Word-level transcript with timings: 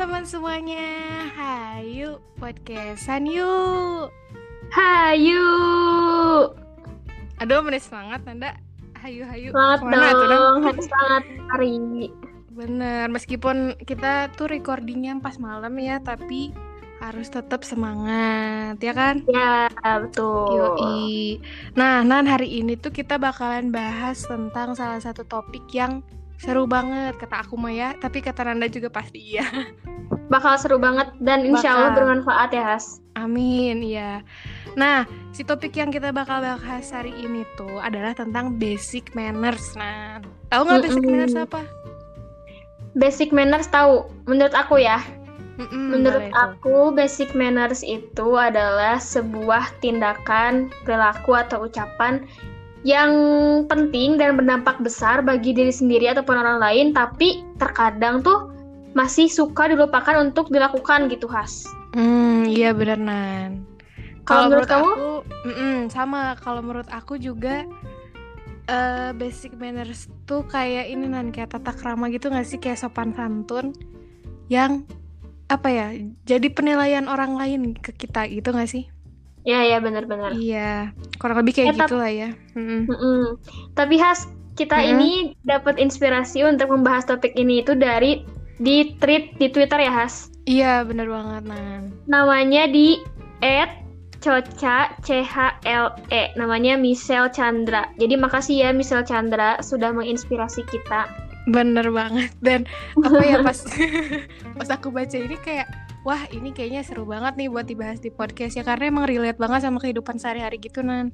teman-teman 0.00 0.24
semuanya. 0.24 0.88
Hayu 1.36 2.24
podcastan 2.40 3.28
yuk. 3.28 4.08
Hayu. 4.72 5.44
Aduh, 7.36 7.60
menis 7.60 7.84
semangat 7.84 8.24
Nanda. 8.24 8.56
Hayu 8.96 9.28
hayu. 9.28 9.52
Semangat 9.52 9.84
Ke 9.84 9.92
mana 9.92 10.08
tuh, 10.16 10.24
Nan? 10.24 10.32
dong. 10.32 10.60
Harus 10.64 10.84
semangat 10.88 11.24
hari. 11.52 11.72
Bener, 12.48 13.12
meskipun 13.12 13.76
kita 13.84 14.32
tuh 14.40 14.48
recordingnya 14.48 15.20
pas 15.20 15.36
malam 15.36 15.76
ya, 15.76 16.00
tapi 16.00 16.56
harus 17.04 17.28
tetap 17.28 17.60
semangat, 17.60 18.80
ya 18.80 18.96
kan? 18.96 19.20
Ya, 19.28 19.68
betul. 20.00 20.80
Yoi. 20.80 21.44
Nah, 21.76 22.00
Nan 22.08 22.24
hari 22.24 22.64
ini 22.64 22.72
tuh 22.80 22.88
kita 22.88 23.20
bakalan 23.20 23.68
bahas 23.68 24.24
tentang 24.24 24.72
salah 24.72 25.04
satu 25.04 25.28
topik 25.28 25.68
yang 25.76 26.00
seru 26.40 26.64
banget 26.64 27.20
kata 27.20 27.44
aku 27.44 27.60
mah 27.60 27.68
ya, 27.68 27.92
tapi 28.00 28.24
kata 28.24 28.48
Nanda 28.48 28.64
juga 28.72 28.88
pasti 28.88 29.20
iya. 29.20 29.44
Bakal 30.32 30.56
seru 30.56 30.78
banget 30.80 31.12
dan 31.20 31.44
insya 31.44 31.74
Allah 31.76 31.92
Bakal. 31.92 31.98
bermanfaat 32.00 32.50
ya, 32.56 32.64
Has. 32.72 33.04
Amin, 33.18 33.84
ya. 33.84 34.24
Nah, 34.78 35.04
si 35.34 35.42
topik 35.42 35.74
yang 35.74 35.90
kita 35.90 36.14
bakal 36.14 36.38
bahas 36.40 36.88
hari 36.94 37.10
ini 37.18 37.42
tuh 37.58 37.82
adalah 37.82 38.14
tentang 38.14 38.54
basic 38.56 39.10
manners, 39.12 39.74
Nan. 39.74 40.22
Tahu 40.48 40.62
nggak 40.64 40.86
basic 40.86 41.02
Mm-mm. 41.02 41.10
manners 41.12 41.34
apa? 41.36 41.60
Basic 42.94 43.28
manners 43.34 43.66
tahu. 43.68 44.06
Menurut 44.30 44.54
aku 44.54 44.78
ya, 44.78 45.02
Mm-mm, 45.58 45.98
menurut 45.98 46.30
aku 46.32 46.94
basic 46.94 47.34
manners 47.34 47.82
itu 47.82 48.38
adalah 48.38 49.02
sebuah 49.02 49.82
tindakan, 49.82 50.70
perilaku 50.86 51.36
atau 51.36 51.66
ucapan 51.66 52.24
yang 52.80 53.12
penting 53.68 54.16
dan 54.16 54.40
berdampak 54.40 54.80
besar 54.80 55.20
bagi 55.20 55.52
diri 55.52 55.72
sendiri 55.72 56.08
ataupun 56.08 56.32
orang 56.32 56.58
lain, 56.60 56.86
tapi 56.96 57.44
terkadang 57.60 58.24
tuh 58.24 58.48
masih 58.96 59.28
suka 59.28 59.68
dilupakan 59.68 60.16
untuk 60.18 60.48
dilakukan 60.48 61.12
gitu, 61.12 61.28
Has. 61.28 61.68
Hmm, 61.92 62.48
iya 62.48 62.72
bener 62.72 62.96
Nan. 62.96 63.66
Kalau 64.24 64.46
menurut 64.46 64.70
kamu? 64.70 64.90
aku, 64.94 65.10
mm-mm, 65.46 65.76
sama. 65.90 66.38
Kalau 66.38 66.60
menurut 66.62 66.88
aku 66.88 67.18
juga 67.18 67.66
eh, 68.70 69.10
basic 69.12 69.58
manners 69.58 70.06
tuh 70.24 70.46
kayak 70.46 70.88
ini 70.88 71.10
Nan, 71.10 71.34
kayak 71.34 71.58
tata 71.58 71.74
krama 71.74 72.08
gitu 72.08 72.30
nggak 72.30 72.46
sih, 72.46 72.58
kayak 72.62 72.78
sopan 72.78 73.12
santun 73.12 73.74
yang 74.46 74.86
apa 75.50 75.66
ya, 75.66 75.86
jadi 76.22 76.46
penilaian 76.54 77.10
orang 77.10 77.34
lain 77.34 77.74
ke 77.74 77.90
kita 77.90 78.30
gitu 78.30 78.54
nggak 78.54 78.70
sih? 78.70 78.86
Ya, 79.42 79.64
ya 79.64 79.80
benar-benar. 79.80 80.32
Iya, 80.32 80.92
kurang 81.16 81.40
lebih 81.40 81.56
kayak 81.56 81.68
Eh, 81.68 81.76
tap- 81.76 81.88
gitu 81.88 81.96
lah 81.96 82.10
ya. 82.10 82.30
Mm-mm. 82.52 82.84
Mm-mm. 82.86 83.22
Tapi 83.72 83.96
Has, 83.96 84.28
kita 84.52 84.76
Mm-mm. 84.76 84.90
ini 84.94 85.10
dapat 85.42 85.80
inspirasi 85.80 86.44
untuk 86.44 86.68
membahas 86.68 87.04
topik 87.04 87.32
ini 87.34 87.60
itu 87.60 87.72
dari 87.72 88.20
di 88.60 88.92
tweet 89.00 89.40
di 89.40 89.48
Twitter 89.48 89.80
ya 89.80 89.92
Has. 89.94 90.28
Iya, 90.44 90.84
bener 90.84 91.08
banget 91.08 91.48
Nan. 91.48 91.88
Namanya 92.04 92.68
di 92.68 93.00
@coca 94.20 94.92
c 95.00 95.24
h 95.24 95.36
l 95.64 95.86
e. 96.12 96.28
Namanya 96.36 96.76
Michelle 96.76 97.32
Chandra. 97.32 97.88
Jadi 97.96 98.14
makasih 98.14 98.56
ya 98.60 98.70
Michelle 98.70 99.04
Chandra 99.04 99.56
sudah 99.60 99.88
menginspirasi 99.90 100.68
kita. 100.68 101.08
Bener 101.48 101.88
banget 101.88 102.28
dan 102.44 102.68
apa 103.00 103.20
ya 103.24 103.40
pas 103.46 103.64
pas 104.60 104.68
aku 104.68 104.92
baca 104.92 105.16
ini 105.16 105.40
kayak 105.40 105.64
wah 106.02 106.24
ini 106.32 106.50
kayaknya 106.56 106.80
seru 106.84 107.04
banget 107.04 107.36
nih 107.36 107.48
buat 107.52 107.66
dibahas 107.68 108.00
di 108.00 108.08
podcast 108.08 108.56
ya 108.56 108.64
karena 108.64 108.88
emang 108.88 109.04
relate 109.04 109.36
banget 109.36 109.64
sama 109.64 109.78
kehidupan 109.82 110.16
sehari-hari 110.16 110.56
gitu 110.60 110.80
nan. 110.80 111.12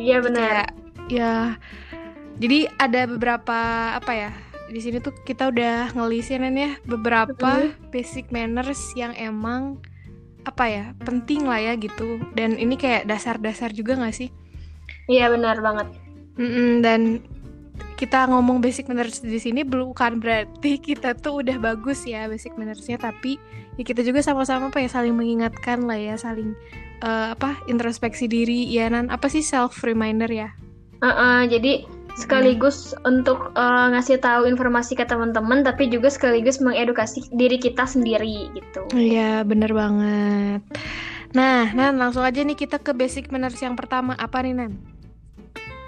Iya 0.00 0.22
benar. 0.24 0.72
ya 1.10 1.58
jadi 2.40 2.70
ada 2.80 3.04
beberapa 3.10 3.58
apa 3.98 4.12
ya 4.14 4.30
di 4.72 4.80
sini 4.80 5.04
tuh 5.04 5.12
kita 5.28 5.52
udah 5.52 5.92
ngelisin 5.92 6.48
Nan, 6.48 6.56
ya 6.56 6.72
beberapa 6.88 7.68
basic 7.92 8.32
manners 8.32 8.80
yang 8.96 9.12
emang 9.20 9.76
apa 10.42 10.64
ya 10.66 10.84
penting 11.04 11.44
lah 11.46 11.60
ya 11.60 11.76
gitu 11.76 12.18
dan 12.32 12.56
ini 12.56 12.74
kayak 12.80 13.06
dasar-dasar 13.06 13.70
juga 13.70 14.00
nggak 14.00 14.16
sih? 14.16 14.30
Iya 15.06 15.28
benar 15.28 15.60
banget. 15.60 15.92
Mm-mm, 16.40 16.80
dan 16.80 17.20
kita 18.02 18.26
ngomong 18.26 18.58
basic 18.58 18.90
manners 18.90 19.22
di 19.22 19.38
sini 19.38 19.62
bukan 19.62 20.18
berarti 20.18 20.74
kita 20.74 21.14
tuh 21.14 21.38
udah 21.38 21.54
bagus 21.62 22.02
ya 22.02 22.26
basic 22.26 22.50
mannersnya 22.58 22.98
tapi 22.98 23.38
ya 23.78 23.86
kita 23.86 24.02
juga 24.02 24.18
sama-sama 24.18 24.74
apa 24.74 24.82
ya 24.82 24.90
saling 24.90 25.14
mengingatkan 25.14 25.86
lah 25.86 25.94
ya 25.94 26.18
saling 26.18 26.50
eh, 26.98 27.26
apa 27.30 27.62
introspeksi 27.70 28.26
diri. 28.26 28.66
Ya 28.66 28.90
nan 28.90 29.06
apa 29.06 29.30
sih 29.30 29.38
self 29.46 29.86
reminder 29.86 30.26
ya? 30.26 30.50
Uh-uh, 30.98 31.46
jadi 31.46 31.86
sekaligus 32.18 32.92
untuk 33.06 33.54
uh, 33.56 33.88
ngasih 33.94 34.20
tahu 34.20 34.44
informasi 34.50 34.98
ke 34.98 35.06
teman-teman, 35.06 35.62
tapi 35.62 35.86
juga 35.88 36.10
sekaligus 36.12 36.60
mengedukasi 36.60 37.24
diri 37.32 37.56
kita 37.56 37.88
sendiri 37.88 38.52
gitu. 38.52 38.82
iya 38.98 39.46
bener 39.46 39.72
banget. 39.72 40.60
Nah 41.32 41.70
nan 41.72 41.96
langsung 42.02 42.26
aja 42.26 42.42
nih 42.42 42.58
kita 42.58 42.82
ke 42.82 42.92
basic 42.92 43.30
manners 43.30 43.62
yang 43.62 43.78
pertama. 43.78 44.18
Apa 44.18 44.42
nih 44.42 44.54
nan? 44.58 44.74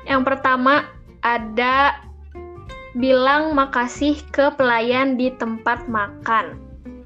Yang 0.08 0.22
pertama 0.24 0.88
ada 1.24 2.03
bilang 2.94 3.58
makasih 3.58 4.18
ke 4.30 4.54
pelayan 4.54 5.18
di 5.18 5.34
tempat 5.34 5.86
makan. 5.90 6.58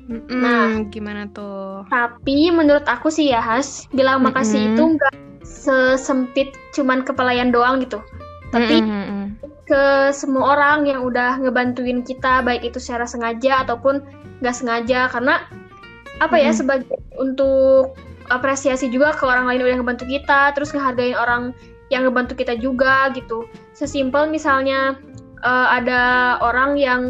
Mm-mm, 0.09 0.41
Nah. 0.41 0.88
gimana 0.88 1.28
tuh 1.37 1.84
Tapi 1.93 2.49
menurut 2.49 2.84
aku 2.88 3.12
sih 3.12 3.28
ya 3.28 3.44
Has, 3.44 3.84
bilang 3.93 4.25
makasih 4.25 4.72
Mm-mm. 4.72 4.72
itu 4.77 4.82
nggak 4.97 5.15
sesempit 5.44 6.56
cuman 6.72 7.04
ke 7.04 7.12
pelayan 7.12 7.53
doang 7.53 7.84
gitu. 7.84 8.00
Tapi 8.48 8.81
Mm-mm, 8.81 9.37
ke 9.69 10.09
semua 10.16 10.56
orang 10.56 10.88
yang 10.88 11.04
udah 11.04 11.37
ngebantuin 11.44 12.00
kita, 12.00 12.41
baik 12.41 12.65
itu 12.65 12.81
secara 12.81 13.04
sengaja 13.04 13.69
ataupun 13.69 14.00
nggak 14.41 14.56
sengaja. 14.56 15.12
Karena 15.12 15.44
apa 16.25 16.41
ya 16.41 16.56
Mm-mm. 16.56 16.56
sebagai 16.56 17.00
untuk 17.21 17.93
apresiasi 18.32 18.88
juga 18.88 19.12
ke 19.12 19.25
orang 19.28 19.44
lain 19.44 19.65
udah 19.65 19.77
ngebantu 19.77 20.04
kita, 20.09 20.56
terus 20.56 20.72
ngehargain 20.72 21.16
orang 21.16 21.53
yang 21.93 22.09
ngebantu 22.09 22.32
kita 22.37 22.56
juga 22.56 23.12
gitu. 23.12 23.44
Sesimpel 23.77 24.28
misalnya 24.32 24.97
eh, 25.41 25.66
ada 25.72 26.00
orang 26.41 26.76
yang 26.76 27.00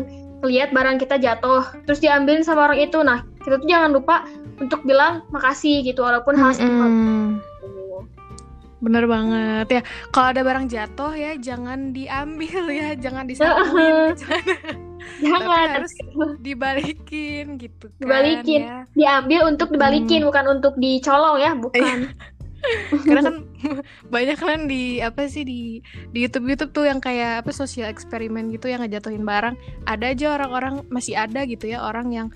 lihat 0.40 0.70
barang 0.70 1.02
kita 1.02 1.18
jatuh, 1.18 1.66
terus 1.82 1.98
diambilin 1.98 2.46
sama 2.46 2.70
orang 2.70 2.78
itu. 2.78 3.02
Nah, 3.02 3.26
kita 3.42 3.58
tuh 3.58 3.66
jangan 3.66 3.90
lupa 3.90 4.22
untuk 4.58 4.82
bilang 4.82 5.26
makasih 5.30 5.82
gitu, 5.82 6.02
walaupun 6.02 6.34
hal 6.34 6.54
sesimpel 6.54 6.86
Mm-mm. 6.86 7.42
itu. 7.42 7.68
Bener 8.78 9.10
banget 9.10 9.66
ya. 9.68 9.82
Kalau 10.14 10.30
ada 10.30 10.46
barang 10.46 10.70
jatuh 10.70 11.10
ya 11.10 11.34
jangan 11.34 11.90
diambil 11.90 12.62
ya, 12.70 12.94
jangan 12.94 13.26
disakuin, 13.26 14.14
jangan, 14.22 14.46
tapi 14.46 15.26
Jangan 15.26 15.68
harus 15.74 15.92
dibalikin 16.38 17.58
gitu 17.58 17.90
kan 17.90 17.98
Dibalikin. 17.98 18.60
ya. 18.62 18.78
diambil 18.94 19.40
untuk 19.50 19.74
dibalikin, 19.74 20.22
bukan 20.22 20.58
untuk 20.58 20.78
dicolong 20.78 21.42
ya, 21.42 21.58
bukan. 21.58 22.14
Karena 23.06 23.22
kan 23.22 23.36
banyak 24.14 24.38
kan 24.38 24.60
di 24.66 24.98
apa 24.98 25.26
sih 25.30 25.42
di 25.46 25.78
di 26.10 26.18
YouTube 26.26 26.50
YouTube 26.50 26.72
tuh 26.74 26.84
yang 26.90 26.98
kayak 26.98 27.46
apa 27.46 27.50
sosial 27.54 27.88
eksperimen 27.88 28.50
gitu 28.52 28.68
yang 28.68 28.82
ngejatuhin 28.82 29.22
barang. 29.22 29.54
Ada 29.86 30.14
aja 30.14 30.26
orang-orang 30.38 30.82
masih 30.90 31.14
ada 31.18 31.46
gitu 31.46 31.70
ya 31.70 31.82
orang 31.82 32.10
yang 32.10 32.28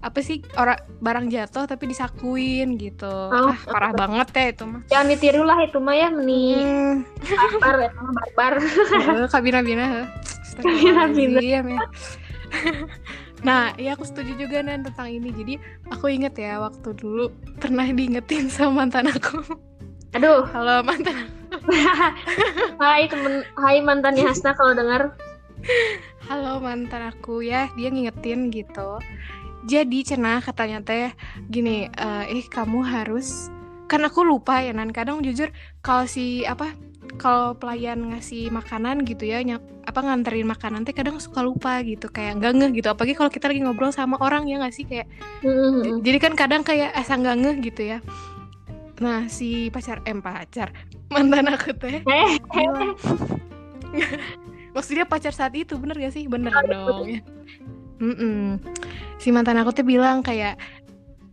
apa 0.00 0.24
sih 0.24 0.40
orang 0.56 0.80
barang 1.04 1.28
jatuh 1.28 1.68
tapi 1.68 1.84
disakuin 1.92 2.80
gitu. 2.80 3.04
Oh. 3.08 3.52
Ah, 3.52 3.56
parah 3.68 3.92
banget 3.92 4.28
ya 4.32 4.44
itu 4.56 4.64
mah. 4.64 4.80
Jangan 4.88 5.06
ditiru 5.12 5.42
lah 5.44 5.58
itu 5.60 5.76
mah 5.76 5.92
ya, 5.92 6.08
meni 6.08 6.56
Hmm. 6.56 6.94
barbar 7.20 7.76
ya, 7.84 7.90
sama 7.92 8.10
barbar. 8.16 8.52
Kabina-bina 9.28 9.84
ya. 10.00 10.04
Nah, 13.40 13.72
ya 13.80 13.96
aku 13.96 14.04
setuju 14.04 14.36
juga 14.36 14.60
Nan 14.60 14.84
tentang 14.84 15.08
ini. 15.08 15.32
Jadi 15.32 15.54
aku 15.88 16.12
inget 16.12 16.36
ya 16.36 16.60
waktu 16.60 16.92
dulu 16.92 17.32
pernah 17.56 17.88
diingetin 17.88 18.50
sama 18.54 18.84
mantan 18.84 19.08
aku. 19.08 19.40
Aduh, 20.12 20.44
Halo 20.52 20.82
mantan. 20.82 21.30
hai 22.82 23.06
temen, 23.06 23.46
hai 23.58 23.78
mantannya 23.80 24.26
Hasna 24.26 24.52
kalau 24.58 24.74
dengar. 24.74 25.14
Halo 26.28 26.60
mantan 26.60 27.10
aku 27.10 27.40
ya. 27.40 27.72
Dia 27.78 27.88
ngingetin 27.88 28.52
gitu. 28.52 29.00
Jadi 29.68 30.02
cenah 30.04 30.40
katanya 30.40 30.80
teh 30.80 31.12
gini, 31.52 31.84
eh 31.92 32.24
eh, 32.32 32.44
kamu 32.48 32.80
harus 32.80 33.52
kan 33.86 34.02
aku 34.04 34.24
lupa 34.24 34.60
ya 34.60 34.72
Nan. 34.72 34.92
Kadang 34.92 35.24
jujur 35.24 35.52
kalau 35.80 36.04
si 36.04 36.44
apa 36.44 36.76
kalau 37.20 37.52
pelayan 37.52 38.00
ngasih 38.08 38.48
makanan 38.48 39.04
gitu 39.04 39.28
ya 39.28 39.44
ny- 39.44 39.60
apa 39.84 40.00
nganterin 40.00 40.48
makanan 40.48 40.82
teh 40.82 40.90
kadang 40.90 41.20
suka 41.20 41.44
lupa 41.44 41.84
gitu 41.84 42.08
kayak 42.08 42.40
nggak 42.40 42.52
ngeh 42.56 42.70
gitu 42.80 42.88
apalagi 42.88 43.12
kalau 43.12 43.28
kita 43.28 43.52
lagi 43.52 43.60
ngobrol 43.60 43.92
sama 43.92 44.16
orang 44.18 44.48
ya 44.48 44.56
nggak 44.56 44.72
sih 44.72 44.88
kayak 44.88 45.04
Jadi 46.00 46.16
kan 46.16 46.32
kadang 46.32 46.64
kayak 46.64 46.96
asa 46.96 47.14
nggak 47.14 47.36
ngeh 47.36 47.56
gitu 47.68 47.82
ya. 47.84 47.98
Nah 49.04 49.28
si 49.28 49.68
pacar 49.68 50.00
em 50.04 50.18
pacar 50.18 50.72
mantan 51.12 51.52
aku 51.52 51.76
teh 51.76 52.00
Eh, 52.00 52.32
maksudnya 54.74 55.04
pacar 55.04 55.34
saat 55.34 55.52
itu 55.52 55.76
bener 55.76 55.98
gak 55.98 56.14
sih 56.14 56.24
bener 56.24 56.54
dong 56.64 57.10
ya. 57.10 57.20
Mm-mm. 58.00 58.56
Si 59.20 59.28
mantan 59.28 59.60
aku 59.60 59.76
tuh 59.76 59.84
bilang 59.84 60.24
kayak 60.24 60.56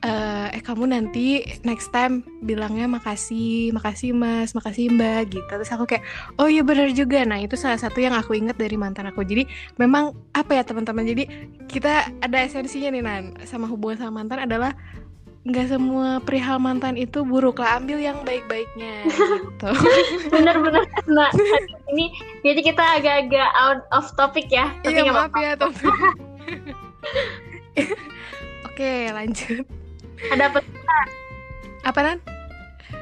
eh, 0.03 0.47
eh 0.53 0.61
kamu 0.61 0.93
nanti 0.93 1.41
next 1.65 1.89
time 1.89 2.21
bilangnya 2.45 2.85
makasih, 2.85 3.73
makasih 3.73 4.13
mas, 4.13 4.53
makasih 4.53 4.93
mbak 4.93 5.33
gitu. 5.33 5.49
Terus 5.49 5.73
aku 5.73 5.89
kayak, 5.89 6.03
oh 6.37 6.45
iya 6.45 6.61
benar 6.61 6.91
juga. 6.93 7.25
Nah 7.25 7.41
itu 7.41 7.57
salah 7.57 7.79
satu 7.81 7.97
yang 7.97 8.13
aku 8.13 8.37
ingat 8.37 8.57
dari 8.59 8.77
mantan 8.77 9.09
aku. 9.09 9.25
Jadi 9.25 9.49
memang 9.81 10.13
apa 10.37 10.53
ya 10.53 10.63
teman-teman. 10.65 11.05
Jadi 11.07 11.23
kita 11.65 12.13
ada 12.21 12.37
esensinya 12.45 12.93
nih 12.93 13.03
Nan 13.03 13.23
sama 13.49 13.65
hubungan 13.65 13.97
sama 13.97 14.21
mantan 14.21 14.45
adalah 14.45 14.77
nggak 15.47 15.67
semua 15.71 16.19
perihal 16.19 16.59
mantan 16.59 16.99
itu 16.99 17.23
buruk 17.23 17.63
lah. 17.63 17.79
Ambil 17.79 18.03
yang 18.03 18.21
baik-baiknya 18.27 19.07
gitu. 19.07 19.69
Bener-bener. 20.35 20.83
Nah, 21.07 21.31
ini 21.89 22.11
jadi 22.43 22.59
kita 22.61 22.83
agak-agak 22.99 23.49
out 23.55 23.81
of 23.95 24.05
topic 24.19 24.51
ya. 24.51 24.69
Tapi 24.83 24.99
Iya 24.99 25.09
maaf 25.09 25.31
apa-apa. 25.31 25.39
ya 25.39 25.51
teman. 25.55 25.95
Oke 28.67 29.09
lanjut. 29.09 29.76
Ada 30.33 30.49
apa? 30.49 30.59
Apa 31.85 31.99
Nan? 32.03 32.17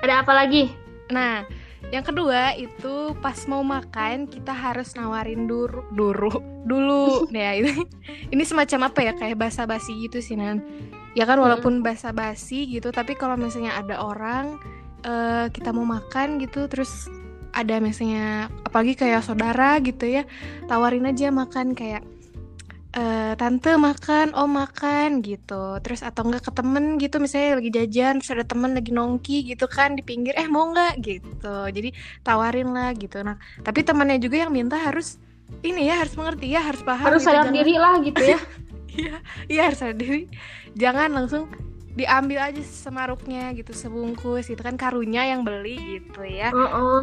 Ada 0.03 0.21
apa 0.21 0.31
lagi? 0.35 0.69
Nah, 1.09 1.47
yang 1.93 2.03
kedua 2.03 2.57
itu 2.57 3.13
pas 3.23 3.37
mau 3.47 3.61
makan 3.61 4.27
kita 4.27 4.51
harus 4.51 4.97
nawarin 4.97 5.45
duru 5.45 5.85
duru 5.93 6.33
dulu. 6.65 7.29
ya 7.29 7.53
ini 7.61 7.71
ini 8.33 8.43
semacam 8.43 8.89
apa 8.89 8.99
ya 9.05 9.13
kayak 9.13 9.37
basa-basi 9.37 9.95
gitu 10.05 10.19
sih 10.19 10.35
Nan. 10.35 10.61
Ya 11.15 11.23
kan 11.23 11.39
walaupun 11.39 11.79
basa-basi 11.79 12.67
gitu, 12.67 12.91
tapi 12.91 13.15
kalau 13.15 13.39
misalnya 13.39 13.79
ada 13.79 14.03
orang 14.03 14.59
eh, 15.07 15.47
kita 15.47 15.71
mau 15.71 15.87
makan 15.87 16.43
gitu 16.43 16.67
terus 16.67 17.07
ada 17.55 17.79
misalnya 17.79 18.51
apalagi 18.67 18.99
kayak 18.99 19.23
saudara 19.23 19.79
gitu 19.79 20.11
ya, 20.11 20.27
tawarin 20.67 21.07
aja 21.07 21.31
makan 21.31 21.71
kayak 21.71 22.03
eh, 22.95 23.33
tante 23.35 23.75
makan, 23.75 24.31
om 24.33 24.49
makan 24.49 25.19
gitu. 25.19 25.77
Terus 25.83 25.99
atau 25.99 26.23
enggak 26.23 26.47
ke 26.47 26.51
temen 26.51 26.95
gitu 26.95 27.19
misalnya 27.19 27.59
lagi 27.59 27.71
jajan 27.71 28.13
terus 28.17 28.31
ada 28.31 28.45
temen 28.47 28.71
lagi 28.71 28.89
nongki 28.89 29.43
gitu 29.45 29.67
kan 29.67 29.93
di 29.93 30.01
pinggir 30.01 30.31
eh 30.33 30.47
mau 30.47 30.71
nggak 30.71 31.03
gitu. 31.03 31.57
Jadi 31.69 31.91
tawarin 32.23 32.71
lah 32.71 32.95
gitu. 32.95 33.19
Nah, 33.19 33.35
tapi 33.61 33.83
temannya 33.83 34.17
juga 34.17 34.47
yang 34.47 34.51
minta 34.51 34.79
harus 34.79 35.19
ini 35.61 35.85
ya 35.85 36.01
harus 36.01 36.15
mengerti 36.15 36.49
ya 36.49 36.63
harus 36.63 36.81
paham 36.81 37.05
Harus 37.05 37.21
gitu. 37.21 37.29
sadar 37.29 37.39
Jangan- 37.45 37.55
diri 37.55 37.73
lah 37.75 37.95
gitu 38.01 38.23
ya. 38.23 38.39
Iya, 38.95 39.19
iya 39.51 39.61
harus 39.67 39.83
sadar 39.83 39.99
diri. 39.99 40.31
Jangan 40.73 41.11
langsung 41.11 41.51
diambil 41.93 42.47
aja 42.47 42.63
semaruknya 42.63 43.51
gitu 43.51 43.75
sebungkus 43.75 44.47
gitu 44.47 44.63
kan 44.63 44.79
karunya 44.79 45.35
yang 45.35 45.43
beli 45.43 45.99
gitu 45.99 46.23
ya. 46.23 46.47
Heeh. 46.47 46.99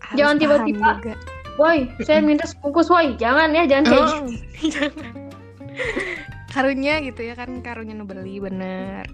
Harus 0.00 0.16
Jangan 0.16 0.36
tiba-tiba. 0.40 1.04
Woi, 1.54 1.86
saya 2.00 2.18
minta 2.18 2.48
sebungkus, 2.48 2.88
woi. 2.88 3.12
Jangan 3.14 3.52
ya, 3.52 3.62
jangan 3.68 3.84
kayak 3.86 4.04
gitu. 4.08 4.16
Oh, 4.16 4.26
jangan. 4.74 5.14
karunya 6.54 7.02
gitu 7.02 7.26
ya 7.26 7.34
kan 7.34 7.50
karunya 7.60 7.94
nu 7.94 8.06
beli 8.06 8.38
bener. 8.38 9.06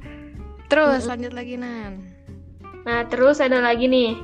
Terus 0.71 1.05
Mm-mm. 1.05 1.11
lanjut 1.11 1.33
lagi 1.35 1.55
Nan. 1.59 1.93
Nah, 2.87 3.05
terus 3.11 3.43
ada 3.43 3.61
lagi 3.61 3.91
nih. 3.91 4.17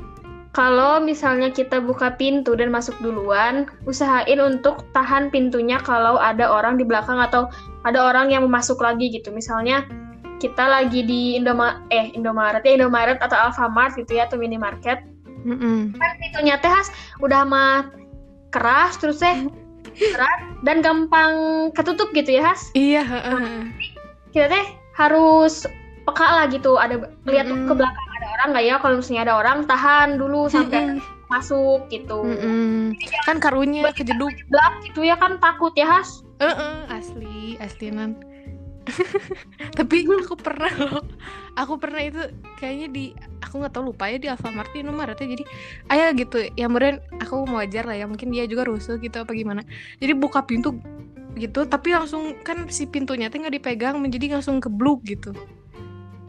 Kalau 0.55 1.05
misalnya 1.05 1.53
kita 1.53 1.85
buka 1.85 2.17
pintu 2.17 2.57
dan 2.57 2.73
masuk 2.73 2.97
duluan, 3.05 3.69
usahain 3.85 4.41
untuk 4.41 4.89
tahan 4.97 5.29
pintunya 5.29 5.77
kalau 5.77 6.17
ada 6.17 6.49
orang 6.49 6.81
di 6.81 6.85
belakang 6.89 7.21
atau 7.21 7.53
ada 7.85 8.01
orang 8.01 8.33
yang 8.33 8.49
masuk 8.49 8.81
lagi 8.81 9.13
gitu. 9.13 9.29
Misalnya 9.29 9.85
kita 10.41 10.65
lagi 10.65 11.05
di 11.05 11.37
Indoma 11.37 11.85
eh 11.93 12.09
Indomaret 12.17 12.65
ya 12.65 12.73
Indomaret 12.81 13.21
atau 13.21 13.37
Alfamart 13.37 14.01
gitu 14.01 14.17
ya 14.17 14.25
atau 14.25 14.41
minimarket. 14.41 15.05
Mm-mm. 15.45 15.93
Kan 15.93 16.13
pintunya 16.25 16.57
teh 16.57 16.73
udah 17.21 17.45
mah 17.45 17.93
keras 18.49 18.97
terus 18.97 19.21
teh 19.21 19.45
keras 19.97 20.41
dan 20.63 20.85
gampang 20.85 21.33
ketutup 21.73 22.13
gitu 22.13 22.37
ya 22.37 22.53
Has. 22.53 22.71
Iya, 22.77 23.03
heeh, 23.03 23.41
heeh. 23.41 23.63
Kita 24.33 24.47
teh 24.53 24.67
harus 24.97 25.65
peka 26.05 26.27
lah 26.27 26.45
gitu. 26.53 26.77
Ada 26.77 27.01
lihat 27.27 27.47
ke 27.49 27.55
Mm-mm. 27.57 27.77
belakang 27.77 28.09
ada 28.21 28.27
orang 28.41 28.49
nggak 28.53 28.65
ya? 28.65 28.77
Kalau 28.81 28.95
misalnya 29.01 29.23
ada 29.27 29.35
orang 29.41 29.59
tahan 29.65 30.09
dulu 30.21 30.47
sampai 30.53 31.01
masuk 31.27 31.89
gitu. 31.91 32.23
Mm-mm. 32.23 32.95
Kan 33.27 33.41
karunya 33.43 33.91
kejeduk. 33.91 34.31
Belak 34.53 34.75
gitu 34.87 35.01
ya 35.03 35.17
kan 35.19 35.41
takut 35.41 35.73
ya 35.75 35.89
Has. 35.89 36.23
Heeh, 36.39 36.77
asli, 36.93 37.57
asli 37.59 37.89
Nan. 37.89 38.36
Tapi 39.79 39.97
aku 40.07 40.35
pernah 40.39 40.73
loh. 40.79 41.03
Aku 41.57 41.77
pernah 41.81 42.01
itu 42.01 42.21
kayaknya 42.57 42.89
di 42.93 43.05
aku 43.41 43.61
nggak 43.63 43.73
tahu 43.73 43.93
lupa 43.93 44.09
ya 44.09 44.17
di 44.21 44.29
Alfamart 44.31 44.71
di 44.73 44.83
Indomaret 44.85 45.19
ya. 45.19 45.27
Jadi 45.27 45.45
ayah 45.91 46.09
gitu. 46.15 46.37
Ya 46.55 46.67
kemudian 46.71 47.03
aku 47.19 47.45
mau 47.47 47.61
wajar 47.61 47.85
lah 47.85 47.97
ya. 47.97 48.07
Mungkin 48.07 48.31
dia 48.31 48.47
juga 48.47 48.67
rusuh 48.67 48.97
gitu 48.99 49.23
apa 49.23 49.33
gimana. 49.35 49.63
Jadi 49.99 50.13
buka 50.17 50.45
pintu 50.45 50.77
gitu 51.37 51.69
tapi 51.69 51.93
langsung 51.93 52.33
kan 52.41 52.65
si 52.73 52.89
pintunya 52.89 53.29
tuh 53.29 53.45
nggak 53.45 53.61
dipegang 53.61 54.01
menjadi 54.01 54.41
langsung 54.41 54.57
kebluk 54.57 55.05
gitu 55.05 55.37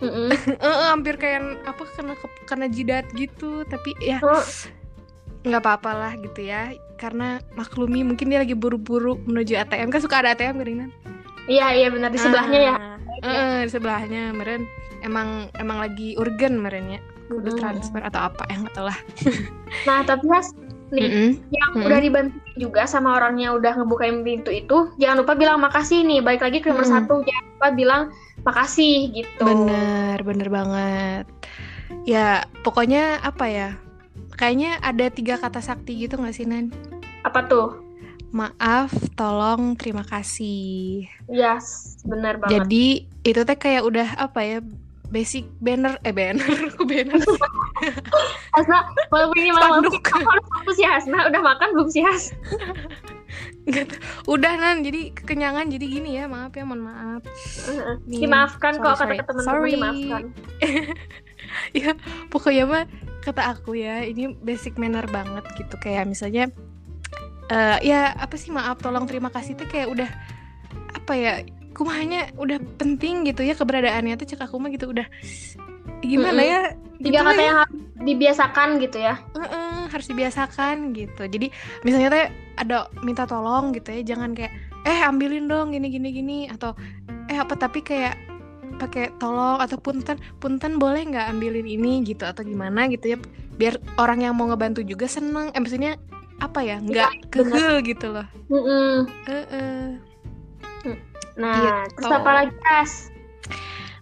Mm-mm. 0.04 0.30
Eh, 0.68 0.78
hampir 0.92 1.16
kayak 1.16 1.64
apa 1.64 1.88
kena 1.96 2.14
ke- 2.14 2.44
kena 2.44 2.68
jidat 2.68 3.08
gitu 3.16 3.64
tapi 3.72 3.96
ya 4.04 4.20
Oh, 4.20 4.44
nggak 5.48 5.64
apa-apa 5.64 5.92
lah 5.96 6.14
gitu 6.20 6.44
ya 6.44 6.76
karena 7.00 7.40
maklumi 7.56 8.04
mungkin 8.04 8.28
dia 8.28 8.44
lagi 8.44 8.52
buru-buru 8.52 9.16
menuju 9.24 9.56
ATM 9.56 9.96
kan 9.96 10.02
suka 10.04 10.20
ada 10.20 10.36
ATM 10.36 10.60
geringan 10.60 10.92
Iya 11.48 11.68
iya 11.74 11.88
benar 11.88 12.12
di 12.12 12.20
sebelahnya 12.20 12.60
ya. 12.60 12.76
Heeh, 13.24 13.66
di 13.66 13.70
sebelahnya 13.72 14.24
meren 14.36 14.68
emang 15.02 15.50
emang 15.58 15.82
lagi 15.82 16.14
urgen 16.20 16.60
meren 16.62 16.98
ya 16.98 17.02
kudu 17.28 17.54
Mm-mm. 17.54 17.60
transfer 17.60 18.02
atau 18.04 18.32
apa 18.32 18.44
ya 18.48 18.56
nggak 18.64 18.76
tahu 18.76 18.86
lah 18.88 19.00
Nah 19.88 20.00
tapi 20.08 20.26
Has 20.32 20.52
nih 20.88 21.08
Mm-mm. 21.12 21.30
yang 21.52 21.72
Mm-mm. 21.76 21.88
udah 21.88 22.00
dibantu 22.00 22.38
juga 22.56 22.88
sama 22.88 23.20
orang 23.20 23.36
yang 23.36 23.60
udah 23.60 23.76
ngebukain 23.76 24.24
pintu 24.24 24.52
itu 24.56 24.92
jangan 24.96 25.24
lupa 25.24 25.34
bilang 25.36 25.60
makasih 25.60 26.08
nih. 26.08 26.24
Balik 26.24 26.42
lagi 26.44 26.58
ke 26.64 26.72
nomor 26.72 26.88
Mm-mm. 26.88 26.96
satu 27.04 27.14
jangan 27.24 27.44
lupa 27.58 27.68
bilang 27.76 28.02
makasih 28.48 29.12
gitu. 29.12 29.44
bener 29.44 30.24
bener 30.24 30.48
banget 30.48 31.26
ya 32.08 32.48
pokoknya 32.64 33.20
apa 33.20 33.46
ya 33.52 33.70
kayaknya 34.40 34.80
ada 34.80 35.12
tiga 35.12 35.36
kata 35.36 35.60
sakti 35.60 36.00
gitu 36.00 36.16
nggak 36.16 36.32
sih 36.32 36.48
Nan 36.48 36.72
Apa 37.28 37.44
tuh? 37.44 37.87
Maaf 38.30 38.92
tolong 39.16 39.74
terima 39.74 40.04
kasih 40.04 41.08
Yes 41.28 41.98
benar 42.04 42.38
banget. 42.38 42.64
jadi 42.64 42.88
itu 43.24 43.42
teh 43.44 43.58
kayak 43.58 43.84
udah 43.84 44.10
apa 44.16 44.40
ya 44.42 44.58
basic 45.08 45.48
banner 45.60 45.96
eh 46.04 46.12
banner 46.12 46.44
aku 46.68 46.84
banner 46.84 47.18
Hasna, 48.58 48.78
walaupun 49.08 49.38
ini 49.38 49.52
malam 49.54 49.86
aku 49.86 50.02
harus 50.18 50.46
fokus 50.50 50.78
ya 50.82 50.98
Hasna. 50.98 51.30
Udah 51.30 51.42
makan 51.46 51.78
belum 51.78 51.88
sih 51.88 52.02
Has? 52.02 52.34
Udah 54.26 54.54
nan 54.56 54.82
jadi 54.82 55.12
kekenyangan 55.14 55.70
jadi 55.70 55.86
gini 55.86 56.18
ya 56.18 56.26
maaf 56.26 56.56
ya 56.56 56.64
mohon 56.64 56.82
maaf 56.82 57.22
Nih, 58.08 58.26
Dimaafkan 58.26 58.80
kok 58.80 58.98
sorry, 58.98 59.20
kata 59.22 59.36
sorry. 59.36 59.46
teman-teman 59.46 59.46
Sorry. 59.46 59.72
dimaafkan. 59.76 60.24
ya 61.80 61.90
pokoknya 62.28 62.64
mah 62.66 62.84
kata 63.22 63.42
aku 63.54 63.76
ya 63.76 64.02
ini 64.04 64.32
basic 64.34 64.80
manner 64.80 65.06
banget 65.06 65.44
gitu 65.54 65.76
kayak 65.78 66.08
misalnya 66.08 66.48
eh 67.48 67.78
ya 67.84 68.12
apa 68.16 68.36
sih 68.36 68.52
maaf 68.52 68.80
tolong 68.84 69.08
terima 69.08 69.32
kasih 69.32 69.56
tuh 69.56 69.68
kayak 69.72 69.88
udah 69.88 70.10
apa 70.96 71.14
ya 71.16 71.34
kumahnya 71.72 72.34
udah 72.36 72.58
penting 72.82 73.24
gitu 73.24 73.46
ya 73.46 73.54
keberadaannya 73.54 74.18
tuh 74.18 74.28
cek 74.28 74.44
aku 74.44 74.58
mah 74.58 74.74
gitu 74.74 74.92
udah 74.92 75.08
gimana 76.04 76.42
Mm-mm. 76.42 76.52
ya 76.52 76.62
Tiga 76.98 77.22
gitu 77.22 77.30
kata 77.30 77.42
ya. 77.42 77.46
yang 77.46 77.58
harus 77.62 77.78
dibiasakan 77.98 78.70
gitu 78.82 78.98
ya. 78.98 79.16
Heeh, 79.38 79.78
harus 79.94 80.08
dibiasakan 80.10 80.76
gitu 80.98 81.24
jadi 81.30 81.48
misalnya 81.86 82.10
teh 82.10 82.26
ada 82.58 82.90
minta 83.06 83.30
tolong 83.30 83.72
gitu 83.78 83.94
ya 83.94 84.02
jangan 84.04 84.34
kayak 84.34 84.52
eh 84.84 85.00
ambilin 85.06 85.46
dong 85.46 85.72
gini 85.72 85.88
gini 85.94 86.10
gini 86.10 86.38
atau 86.50 86.74
eh 87.30 87.38
apa 87.38 87.54
tapi 87.54 87.86
kayak 87.86 88.18
pakai 88.78 89.14
tolong 89.18 89.62
atau 89.62 89.78
punten 89.78 90.18
punten 90.38 90.78
boleh 90.78 91.06
nggak 91.06 91.34
ambilin 91.34 91.66
ini 91.66 92.06
gitu 92.06 92.26
atau 92.26 92.46
gimana 92.46 92.86
gitu 92.90 93.16
ya 93.16 93.18
biar 93.58 93.82
orang 93.98 94.22
yang 94.22 94.34
mau 94.38 94.46
ngebantu 94.50 94.86
juga 94.86 95.10
seneng 95.10 95.50
eh 95.54 95.62
maksudnya 95.62 95.98
apa 96.38 96.60
ya 96.62 96.78
nggak 96.78 97.34
kegel 97.34 97.82
gitu 97.82 98.14
loh 98.14 98.28
Mm-mm. 98.48 99.10
Heeh. 99.26 99.98
Nah, 101.38 101.86
Gitu. 101.86 102.02
terus 102.02 102.12
apa 102.12 102.30
lagi 102.34 102.56
Has? 102.66 102.94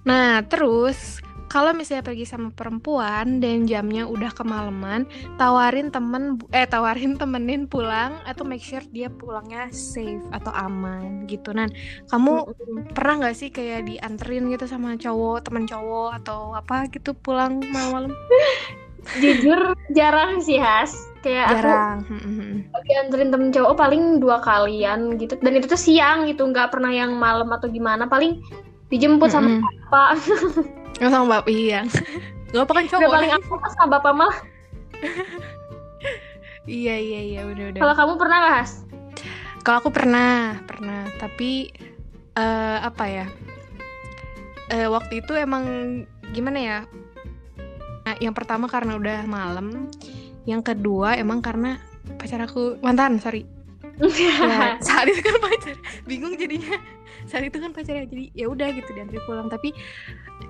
Nah, 0.08 0.40
terus 0.48 1.20
kalau 1.46 1.72
misalnya 1.72 2.04
pergi 2.04 2.28
sama 2.28 2.52
perempuan 2.52 3.40
dan 3.40 3.64
jamnya 3.64 4.04
udah 4.04 4.32
kemalaman, 4.32 5.08
tawarin 5.36 5.88
temen 5.88 6.36
eh 6.52 6.68
tawarin 6.68 7.16
temenin 7.22 7.68
pulang 7.68 8.20
atau 8.24 8.44
make 8.44 8.64
sure 8.64 8.84
dia 8.92 9.08
pulangnya 9.08 9.68
safe 9.72 10.24
atau 10.32 10.52
aman 10.52 11.24
gitu. 11.28 11.52
Nan, 11.52 11.72
kamu 12.08 12.56
pernah 12.92 13.24
nggak 13.24 13.36
sih 13.36 13.50
kayak 13.52 13.88
dianterin 13.88 14.52
gitu 14.52 14.68
sama 14.68 14.96
cowok, 14.96 15.48
temen 15.48 15.64
cowok 15.64 16.24
atau 16.24 16.56
apa 16.56 16.88
gitu 16.92 17.16
pulang 17.16 17.60
malam-malam? 17.72 18.12
Jujur 19.16 19.60
jarang 19.92 20.40
sih 20.40 20.58
Has. 20.58 20.94
Kayak 21.20 21.46
aku 21.48 21.58
Jarang. 21.58 21.98
Hmm, 22.06 22.22
hmm. 22.22 22.54
dianterin 22.86 23.30
temen 23.30 23.50
cowok 23.50 23.74
paling 23.74 24.04
dua 24.18 24.38
kalian 24.40 25.18
gitu 25.18 25.34
dan 25.40 25.54
itu 25.54 25.66
tuh 25.66 25.78
siang 25.78 26.30
gitu 26.30 26.46
nggak 26.46 26.70
pernah 26.70 26.90
yang 26.90 27.18
malam 27.18 27.50
atau 27.50 27.66
gimana 27.66 28.06
paling 28.06 28.38
dijemput 28.88 29.30
sama 29.30 29.50
Mm-mm. 29.50 29.66
bapak 29.90 30.10
Oh, 31.04 31.10
sama 31.10 31.42
bapak 31.42 31.50
iya. 31.50 31.82
Gak 32.50 32.62
apa 32.62 32.72
kan 32.72 32.84
udah 32.84 32.92
cowok. 32.94 33.12
paling 33.12 33.32
apa 33.34 33.68
sama 33.74 33.88
bapak 33.98 34.14
malah 34.14 34.38
Iya 36.66 36.96
iya 36.98 37.20
iya 37.22 37.42
udah 37.46 37.66
udah. 37.74 37.80
kalau 37.80 37.96
kamu 37.96 38.14
pernah 38.18 38.38
nggak 38.42 38.56
Has 38.58 38.72
Kalau 39.62 39.78
aku 39.82 39.90
pernah, 39.90 40.62
pernah. 40.64 41.10
Tapi 41.18 41.74
eh 42.36 42.78
apa 42.80 43.06
ya? 43.06 43.26
uh, 44.68 44.90
waktu 44.90 45.22
itu 45.22 45.34
emang 45.34 45.66
gimana 46.32 46.58
ya 46.58 46.78
nah, 48.06 48.16
yang 48.22 48.32
pertama 48.38 48.70
karena 48.70 48.96
udah 48.96 49.26
malam. 49.26 49.90
Yang 50.46 50.74
kedua 50.74 51.18
emang 51.18 51.42
karena 51.42 51.82
pacar 52.22 52.40
aku 52.46 52.78
mantan 52.86 53.18
sorry. 53.18 53.50
Ya, 54.00 54.76
saat 54.88 55.08
itu 55.10 55.24
kan 55.24 55.38
pacar. 55.42 55.76
Bingung 56.06 56.38
jadinya. 56.38 56.78
Saat 57.26 57.50
itu 57.50 57.58
kan 57.58 57.74
pacarnya 57.74 58.06
jadi 58.06 58.30
ya 58.38 58.46
udah 58.52 58.70
gitu 58.76 58.90
diantri 58.94 59.18
pulang. 59.26 59.50
Tapi 59.50 59.74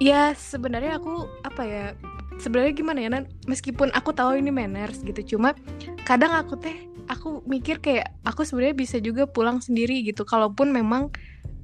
ya 0.04 0.36
sebenarnya 0.36 1.00
aku 1.00 1.30
apa 1.48 1.64
ya 1.64 1.86
sebenarnya 2.42 2.74
gimana 2.76 3.00
ya 3.00 3.10
nan? 3.10 3.26
Meskipun 3.48 3.94
aku 3.96 4.12
tahu 4.12 4.36
ini 4.36 4.52
manners 4.52 5.00
gitu 5.06 5.38
cuma 5.38 5.56
kadang 6.04 6.36
aku 6.36 6.60
teh 6.60 6.76
aku 7.06 7.46
mikir 7.46 7.78
kayak 7.80 8.12
aku 8.26 8.42
sebenarnya 8.44 8.76
bisa 8.76 8.98
juga 8.98 9.30
pulang 9.30 9.62
sendiri 9.62 10.02
gitu 10.02 10.26
kalaupun 10.26 10.74
memang 10.74 11.14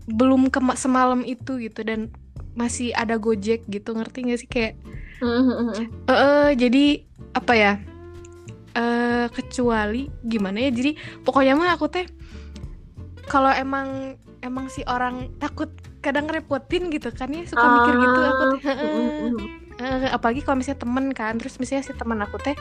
belum 0.06 0.54
ke 0.54 0.62
semalam 0.78 1.26
itu 1.26 1.58
gitu 1.62 1.82
dan 1.82 2.14
masih 2.54 2.92
ada 2.94 3.16
gojek 3.16 3.64
gitu 3.68 3.96
ngerti 3.96 4.28
gak 4.28 4.40
sih? 4.40 4.50
Kayak 4.50 4.74
uh, 5.26 6.12
uh, 6.12 6.48
jadi 6.58 6.86
apa 7.32 7.54
ya 7.56 7.74
uh, 8.76 9.26
kecuali 9.32 10.12
gimana 10.26 10.68
ya 10.68 10.72
jadi 10.74 10.92
pokoknya 11.24 11.54
mah 11.56 11.76
aku 11.76 11.88
teh 11.88 12.06
kalau 13.30 13.54
emang 13.54 14.20
emang 14.44 14.68
si 14.68 14.84
orang 14.90 15.32
takut 15.38 15.72
kadang 16.02 16.26
repotin 16.28 16.90
gitu 16.90 17.14
kan 17.14 17.30
ya 17.30 17.46
suka 17.46 17.62
uh, 17.62 17.72
mikir 17.80 17.94
gitu 18.02 18.20
aku 18.20 18.44
teh 18.58 18.62
uh, 18.68 19.30
uh, 19.80 20.08
apalagi 20.12 20.42
kalau 20.42 20.60
misalnya 20.60 20.82
temen 20.82 21.06
kan 21.14 21.34
terus 21.38 21.62
misalnya 21.62 21.86
si 21.86 21.94
teman 21.96 22.20
aku 22.20 22.42
teh 22.42 22.58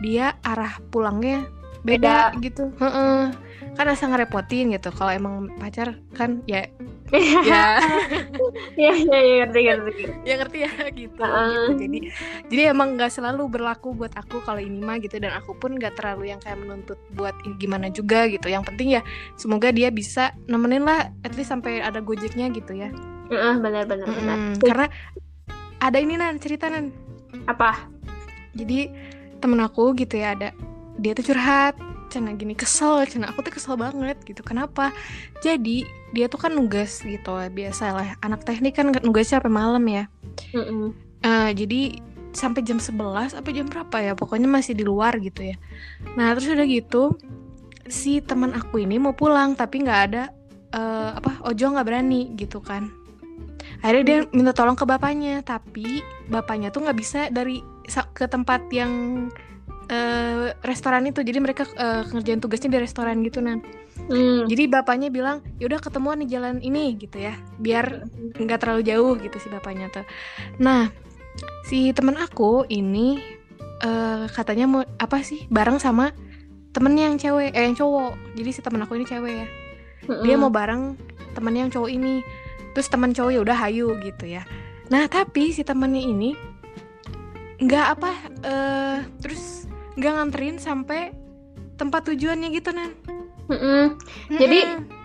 dia 0.00 0.36
arah 0.42 0.80
pulangnya 0.90 1.46
beda, 1.82 2.34
beda. 2.34 2.42
gitu. 2.44 2.64
Uh, 2.80 3.32
kan 3.76 3.86
asa 3.88 4.08
ngerepotin 4.08 4.72
gitu. 4.74 4.92
Kalau 4.92 5.12
emang 5.12 5.48
pacar 5.56 5.96
kan 6.16 6.44
ya. 6.44 6.66
Ya. 7.10 7.82
Ya 8.78 8.94
ya 8.94 9.18
ya 9.18 9.34
ngerti 9.42 9.60
ngerti. 9.66 10.02
Ya 10.22 10.34
ngerti 10.38 10.58
ya 10.62 10.70
gitu, 11.02 11.22
uh. 11.26 11.74
gitu. 11.74 11.82
jadi 11.82 11.98
jadi 12.46 12.62
emang 12.70 12.94
nggak 12.94 13.10
selalu 13.10 13.50
berlaku 13.50 13.98
buat 13.98 14.14
aku 14.14 14.38
kalau 14.46 14.62
ini 14.62 14.78
mah 14.78 15.02
gitu. 15.02 15.18
Dan 15.18 15.34
aku 15.34 15.58
pun 15.58 15.74
nggak 15.74 15.98
terlalu 15.98 16.30
yang 16.30 16.38
kayak 16.38 16.62
menuntut 16.62 17.02
buat 17.18 17.34
gimana 17.58 17.90
juga 17.90 18.30
gitu. 18.30 18.46
Yang 18.46 18.70
penting 18.70 18.94
ya 18.94 19.02
semoga 19.34 19.74
dia 19.74 19.90
bisa 19.90 20.30
nemenin 20.46 20.86
lah 20.86 21.10
at 21.26 21.34
least 21.34 21.50
sampai 21.50 21.82
ada 21.82 21.98
gojeknya 21.98 22.46
gitu 22.54 22.78
ya. 22.78 22.94
Uh, 23.26 23.58
benar 23.58 23.90
benar 23.90 24.06
benar. 24.06 24.38
Karena 24.62 24.86
ada 25.82 25.98
ini 25.98 26.14
nan 26.14 26.38
cerita 26.38 26.70
nan. 26.70 26.94
Apa? 27.50 27.90
Jadi 28.54 28.86
temen 29.42 29.58
aku 29.58 29.98
gitu 29.98 30.14
ya 30.14 30.38
ada 30.38 30.54
dia 31.00 31.16
tuh 31.16 31.32
curhat 31.32 31.74
cina 32.10 32.34
gini 32.34 32.58
kesel 32.58 33.06
cina 33.06 33.30
aku 33.30 33.46
tuh 33.46 33.54
kesel 33.54 33.78
banget 33.78 34.18
gitu. 34.26 34.42
Kenapa? 34.42 34.90
Jadi 35.40 35.86
dia 36.10 36.26
tuh 36.26 36.42
kan 36.42 36.52
nugas 36.52 37.00
gitu 37.00 37.32
biasa 37.54 37.94
lah. 37.94 38.08
Anak 38.20 38.42
teknik 38.42 38.76
kan 38.76 38.90
nugasnya 38.90 39.38
sampai 39.38 39.54
malam 39.54 39.84
ya. 39.86 40.04
Mm 40.52 40.64
-mm. 40.66 40.88
Uh, 41.20 41.50
jadi 41.52 42.00
sampai 42.30 42.62
jam 42.62 42.78
11 42.78 43.34
apa 43.36 43.48
jam 43.50 43.66
berapa 43.66 43.96
ya 43.98 44.12
pokoknya 44.14 44.46
masih 44.50 44.74
di 44.74 44.84
luar 44.84 45.16
gitu 45.22 45.54
ya. 45.54 45.56
Nah 46.18 46.34
terus 46.34 46.50
udah 46.50 46.66
gitu 46.66 47.14
si 47.90 48.22
teman 48.22 48.54
aku 48.54 48.82
ini 48.82 49.02
mau 49.02 49.14
pulang 49.14 49.58
tapi 49.58 49.82
nggak 49.82 50.00
ada 50.10 50.30
uh, 50.74 51.18
apa 51.18 51.42
ojo 51.46 51.64
nggak 51.74 51.86
berani 51.86 52.34
gitu 52.38 52.62
kan. 52.62 52.90
Akhirnya 53.80 54.04
dia 54.04 54.18
minta 54.36 54.52
tolong 54.52 54.76
ke 54.76 54.84
bapaknya 54.84 55.40
tapi 55.42 56.04
bapaknya 56.28 56.68
tuh 56.70 56.84
nggak 56.86 56.98
bisa 56.98 57.20
dari 57.32 57.62
ke 58.14 58.24
tempat 58.30 58.68
yang 58.70 59.26
uh, 59.90 60.54
restoran 60.62 61.04
itu. 61.10 61.20
Jadi 61.20 61.38
mereka 61.42 61.66
uh, 61.76 62.06
ngerjain 62.08 62.40
tugasnya 62.40 62.70
di 62.72 62.78
restoran 62.80 63.20
gitu 63.26 63.42
nan. 63.42 63.60
Hmm. 64.10 64.48
jadi 64.48 64.66
bapaknya 64.66 65.12
bilang 65.12 65.44
yaudah 65.60 65.78
ketemuan 65.78 66.18
di 66.18 66.26
jalan 66.30 66.58
ini 66.62 66.96
gitu 66.96 67.20
ya. 67.20 67.36
Biar 67.60 68.08
nggak 68.38 68.58
terlalu 68.58 68.82
jauh 68.86 69.14
gitu 69.20 69.36
si 69.36 69.46
bapaknya 69.52 69.92
tuh. 69.92 70.06
Nah 70.58 70.88
si 71.68 71.92
temen 71.94 72.16
aku 72.16 72.64
ini 72.66 73.20
uh, 73.84 74.26
katanya 74.32 74.66
mau 74.66 74.82
apa 74.98 75.20
sih 75.22 75.46
bareng 75.52 75.78
sama 75.78 76.10
temennya 76.74 77.12
yang 77.12 77.16
cewek 77.20 77.50
eh 77.54 77.62
yang 77.66 77.76
cowok. 77.76 78.18
Jadi 78.34 78.50
si 78.50 78.60
temen 78.64 78.80
aku 78.82 78.98
ini 78.98 79.06
cewek 79.06 79.34
ya. 79.46 79.48
Hmm. 80.00 80.24
dia 80.24 80.36
mau 80.40 80.48
bareng 80.50 80.96
temennya 81.36 81.68
yang 81.68 81.72
cowok 81.76 81.90
ini. 81.92 82.24
Terus 82.74 82.88
teman 82.90 83.14
cowok 83.14 83.30
ya 83.30 83.40
udah 83.46 83.56
hayu 83.68 83.94
gitu 84.00 84.24
ya. 84.26 84.42
Nah 84.90 85.06
tapi 85.06 85.54
si 85.54 85.62
temennya 85.62 86.02
ini 86.02 86.34
nggak 87.60 87.86
apa 87.94 88.10
uh, 88.42 88.98
terus 89.20 89.69
nggak 89.98 90.12
nganterin 90.14 90.56
sampai 90.60 91.10
tempat 91.80 92.06
tujuannya 92.12 92.48
gitu 92.52 92.70
nan. 92.76 92.92
Mm 93.50 93.56
-mm. 93.56 93.58
Mm 93.58 93.86
-mm. 94.30 94.38
jadi 94.38 94.58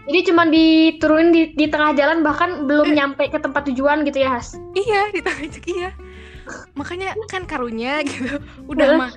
jadi 0.05 0.19
cuma 0.29 0.45
diturunin 0.45 1.29
di, 1.33 1.41
di 1.57 1.65
tengah 1.65 1.97
jalan 1.97 2.21
bahkan 2.21 2.69
belum 2.69 2.93
eh. 2.93 2.95
nyampe 3.01 3.25
ke 3.25 3.41
tempat 3.41 3.65
tujuan 3.73 4.05
gitu 4.05 4.21
ya 4.21 4.37
Has? 4.37 4.53
Iya 4.77 5.09
di 5.09 5.19
tengah 5.25 5.49
jalan 5.49 5.65
iya. 5.65 5.89
Makanya 6.77 7.17
kan 7.25 7.49
karunya 7.49 8.01
gitu 8.09 8.37
udah 8.69 8.87
mah 8.93 9.11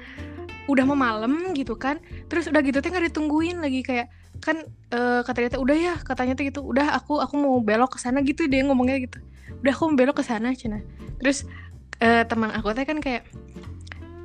udah 0.69 0.85
mau 0.89 0.97
malam 0.97 1.53
gitu 1.53 1.77
kan. 1.77 2.01
Terus 2.33 2.49
udah 2.49 2.65
gitu 2.65 2.81
teh 2.81 2.89
nggak 2.89 3.13
ditungguin 3.13 3.61
lagi 3.61 3.85
kayak 3.85 4.09
kan 4.39 4.65
uh, 4.95 5.21
kata 5.27 5.51
dia 5.51 5.61
udah 5.61 5.77
ya 5.77 5.95
katanya 6.01 6.33
tuh 6.41 6.45
gitu. 6.49 6.61
Udah 6.65 6.97
aku 6.97 7.21
aku 7.21 7.37
mau 7.37 7.61
belok 7.61 7.97
ke 7.97 7.99
sana 8.01 8.25
gitu 8.25 8.49
dia 8.49 8.65
ngomongnya 8.65 8.97
gitu. 9.05 9.21
Udah 9.61 9.73
aku 9.77 9.93
mau 9.93 9.97
belok 10.01 10.21
ke 10.21 10.25
sana 10.25 10.57
cina. 10.57 10.81
Terus 11.21 11.45
uh, 12.01 12.25
teman 12.25 12.49
aku 12.57 12.73
teh 12.73 12.89
kan 12.89 12.97
kayak 13.05 13.29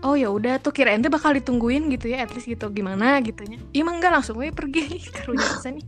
oh 0.03 0.15
ya 0.19 0.29
udah 0.29 0.59
tuh 0.59 0.75
kirain 0.75 0.99
tuh 0.99 1.09
bakal 1.09 1.31
ditungguin 1.33 1.87
gitu 1.91 2.11
ya 2.11 2.27
at 2.27 2.31
least 2.35 2.47
gitu. 2.47 2.69
Gimana 2.69 3.19
gitunya? 3.23 3.57
Iya 3.71 3.83
enggak 3.87 4.11
langsung 4.13 4.37
gue 4.37 4.51
pergi. 4.51 4.99
Karunya 5.15 5.47
bisa 5.47 5.69
nih. 5.71 5.85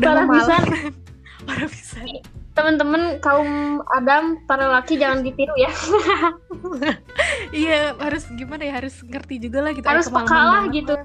Udah 0.00 0.10
mau 0.24 0.32
malam. 0.32 0.64
para 1.46 1.64
bisa 1.68 2.00
temen-temen 2.56 3.20
kaum 3.20 3.84
Adam 3.92 4.40
para 4.48 4.72
laki 4.72 4.96
jangan 4.96 5.20
ditiru 5.22 5.52
ya. 5.60 5.70
Iya 7.54 7.94
harus 8.02 8.26
gimana 8.34 8.66
ya 8.66 8.82
harus 8.82 8.98
ngerti 9.06 9.38
juga 9.38 9.62
lah 9.62 9.70
gitu 9.76 9.86
harus 9.86 10.10
peka 10.10 10.34
lah 10.34 10.64
gitu. 10.72 10.98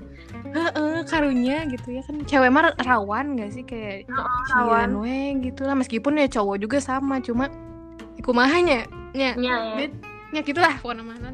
Heeh, 0.51 1.05
karunya 1.05 1.67
gitu 1.69 1.93
ya 1.93 2.01
kan 2.01 2.15
cewek 2.25 2.49
mah 2.49 2.73
rawan 2.81 3.37
gak 3.37 3.51
sih? 3.53 3.61
Kayak 3.67 4.09
uh, 4.09 4.25
rawan. 4.57 4.97
we 5.03 5.37
gitu 5.43 5.67
lah. 5.67 5.77
Meskipun 5.77 6.17
ya 6.17 6.27
cowok 6.31 6.57
juga 6.57 6.81
sama 6.81 7.21
cuma 7.21 7.51
kumahanya 8.25 8.89
ya, 9.13 9.37
ya, 9.37 9.75
ya 9.77 9.87
ya 10.31 10.41
gitulah 10.43 10.79
pokoknya 10.79 11.03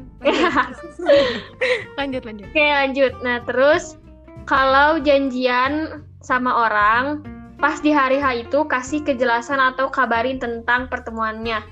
lanjut. 1.98 2.22
Lanjut 2.26 2.46
oke 2.50 2.66
lanjut. 2.66 3.12
Nah 3.22 3.38
terus 3.46 3.96
kalau 4.44 4.98
janjian 5.02 6.04
sama 6.22 6.68
orang 6.68 7.22
pas 7.58 7.82
di 7.82 7.90
hari 7.90 8.18
H 8.18 8.46
itu 8.46 8.66
kasih 8.66 9.02
kejelasan 9.02 9.58
atau 9.58 9.90
kabarin 9.90 10.42
tentang 10.42 10.90
pertemuannya. 10.90 11.62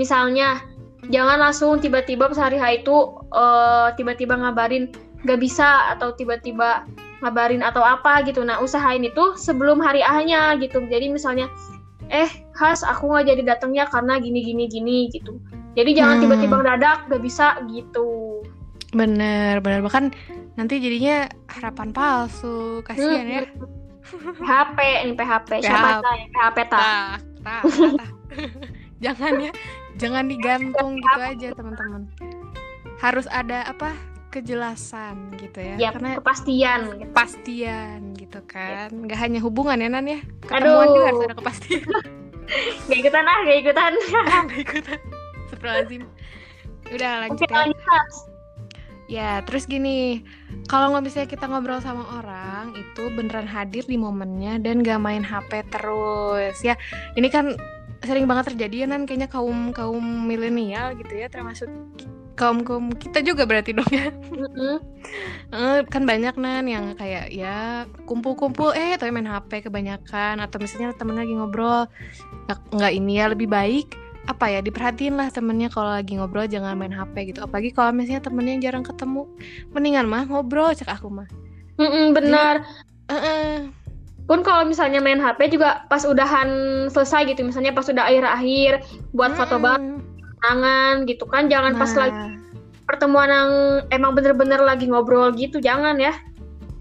Misalnya 0.00 0.60
jangan 1.08 1.40
langsung 1.40 1.80
tiba-tiba 1.80 2.28
pas 2.28 2.40
hari 2.40 2.56
H 2.56 2.84
itu 2.84 2.96
uh, 3.32 3.92
tiba-tiba 3.96 4.36
ngabarin 4.36 4.92
gak 5.22 5.40
bisa 5.40 5.94
atau 5.94 6.12
tiba-tiba 6.16 6.84
ngabarin 7.20 7.60
atau 7.60 7.84
apa 7.84 8.24
gitu. 8.24 8.44
Nah 8.44 8.60
usahain 8.60 9.04
itu 9.04 9.36
sebelum 9.36 9.80
hari 9.80 10.02
A-nya 10.02 10.56
gitu. 10.58 10.84
Jadi 10.88 11.12
misalnya 11.12 11.48
eh 12.12 12.28
khas 12.52 12.84
aku 12.84 13.08
nggak 13.08 13.24
jadi 13.24 13.42
datang 13.56 13.72
ya 13.72 13.88
karena 13.88 14.20
gini 14.20 14.44
gini 14.44 14.68
gini 14.68 15.08
gitu 15.08 15.40
jadi 15.72 15.90
jangan 15.96 16.14
hmm. 16.20 16.22
tiba-tiba 16.28 16.56
dadak 16.64 16.98
gak 17.08 17.22
bisa 17.22 17.56
gitu. 17.72 18.40
Bener, 18.92 19.64
bener 19.64 19.80
bahkan 19.80 20.12
nanti 20.60 20.76
jadinya 20.76 21.24
harapan 21.48 21.96
palsu, 21.96 22.84
kasihan 22.84 23.24
hmm. 23.24 23.36
ya. 23.40 23.42
PHP 24.12 24.78
ini 25.08 25.14
PHP, 25.16 25.50
siapa 25.64 26.02
tahu 26.04 26.16
PHP 26.34 26.58
tak? 26.68 26.84
Tak, 27.42 27.62
jangan 29.04 29.32
ya, 29.40 29.52
jangan 29.96 30.24
digantung 30.28 31.00
gitu 31.00 31.20
aja 31.22 31.48
teman-teman. 31.56 32.02
Harus 33.00 33.24
ada 33.32 33.64
apa 33.64 33.96
kejelasan 34.32 35.36
gitu 35.40 35.60
ya, 35.60 35.76
ya 35.76 35.88
karena 35.92 36.16
kepastian, 36.20 36.80
gitu. 36.96 37.12
kepastian 37.12 37.98
gitu 38.16 38.40
kan, 38.48 38.88
ya. 38.88 39.00
nggak 39.04 39.18
hanya 39.20 39.40
hubungan 39.44 39.76
ya 39.76 39.88
Nan 39.92 40.08
ya, 40.08 40.20
ketemuan 40.44 40.88
Aduh. 40.88 40.94
juga 40.96 41.06
harus 41.08 41.22
ada 41.24 41.36
kepastian. 41.36 41.84
gak 42.88 42.98
ikutan 42.98 43.24
ah, 43.24 43.38
gak 43.44 43.58
ikutan. 43.64 43.92
gak 44.50 44.60
ikutan. 44.60 45.00
Astagfirullahaladzim. 45.52 46.02
Udah 46.96 47.12
lanjut 47.28 47.48
ya. 47.52 47.64
Ya 49.12 49.30
terus 49.44 49.68
gini. 49.68 50.24
Kalau 50.72 50.96
nggak 50.96 51.04
bisa 51.04 51.20
kita 51.28 51.44
ngobrol 51.44 51.82
sama 51.84 52.22
orang 52.22 52.72
Itu 52.72 53.12
beneran 53.12 53.50
hadir 53.50 53.82
di 53.84 53.98
momennya 53.98 54.62
Dan 54.62 54.80
gak 54.80 55.02
main 55.02 55.20
HP 55.20 55.68
terus. 55.68 56.56
Ya 56.64 56.80
ini 57.12 57.28
kan 57.28 57.52
sering 58.00 58.24
banget 58.24 58.56
terjadi 58.56 58.84
ya 58.84 58.86
Nan. 58.88 59.04
Kayaknya 59.04 59.28
kaum 59.28 59.76
kaum 59.76 60.00
milenial 60.24 60.96
gitu 60.96 61.12
ya 61.12 61.28
Termasuk 61.28 61.68
kaum 62.32 62.64
kaum 62.64 62.88
kita 62.96 63.20
juga 63.20 63.44
berarti 63.44 63.76
dong 63.76 63.92
ya. 63.92 64.08
Mm-hmm. 64.08 65.84
kan 65.92 66.02
banyak 66.08 66.32
nan 66.40 66.64
yang 66.64 66.96
kayak 66.96 67.28
ya 67.28 67.84
kumpul-kumpul 68.08 68.72
eh 68.72 68.96
tapi 68.96 69.12
main 69.12 69.28
HP 69.28 69.68
kebanyakan. 69.68 70.40
Atau 70.40 70.56
misalnya 70.56 70.96
temen 70.96 71.20
lagi 71.20 71.36
ngobrol 71.36 71.84
nggak 72.48 72.92
ini 72.96 73.20
ya 73.20 73.28
lebih 73.28 73.52
baik 73.52 74.01
apa 74.30 74.46
ya 74.46 74.62
diperhatiin 74.62 75.18
lah 75.18 75.28
temennya 75.34 75.66
kalau 75.66 75.90
lagi 75.90 76.14
ngobrol 76.14 76.46
jangan 76.46 76.78
main 76.78 76.94
HP 76.94 77.34
gitu 77.34 77.42
apalagi 77.42 77.74
kalau 77.74 77.90
misalnya 77.90 78.22
temennya 78.22 78.52
yang 78.54 78.62
jarang 78.70 78.84
ketemu 78.86 79.26
mendingan 79.74 80.06
mah 80.06 80.22
ngobrol 80.30 80.70
cek 80.70 80.86
aku 80.86 81.10
mah 81.10 81.26
mm 81.78 81.82
-mm, 81.82 82.06
benar 82.14 82.62
uh 83.10 83.14
-uh. 83.18 83.50
pun 84.30 84.46
kalau 84.46 84.62
misalnya 84.62 85.02
main 85.02 85.18
HP 85.18 85.58
juga 85.58 85.82
pas 85.90 86.06
udahan 86.06 86.48
selesai 86.86 87.34
gitu 87.34 87.42
misalnya 87.42 87.74
pas 87.74 87.90
udah 87.90 88.06
akhir-akhir 88.06 88.86
buat 89.10 89.34
foto 89.34 89.58
bareng 89.58 89.98
tangan 90.42 91.06
gitu 91.10 91.26
kan 91.26 91.50
jangan 91.50 91.74
pas 91.74 91.90
Nah. 91.94 91.98
lagi 92.06 92.22
pertemuan 92.86 93.30
yang 93.30 93.50
emang 93.90 94.14
bener-bener 94.14 94.62
lagi 94.62 94.86
ngobrol 94.86 95.34
gitu 95.34 95.58
jangan 95.58 95.98
ya 95.98 96.14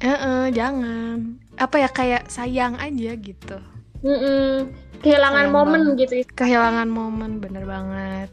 Heeh, 0.02 0.50
jangan. 0.50 1.38
Apa 1.62 1.78
ya 1.78 1.90
kayak 1.94 2.26
sayang 2.26 2.74
aja 2.82 3.14
gitu. 3.22 3.58
Mm-mm. 4.02 4.74
Kehilangan 5.02 5.46
Sayang 5.46 5.54
momen 5.54 5.82
banget. 5.84 6.00
gitu 6.00 6.14
Kehilangan 6.34 6.88
momen 6.90 7.32
bener 7.38 7.64
banget. 7.66 8.30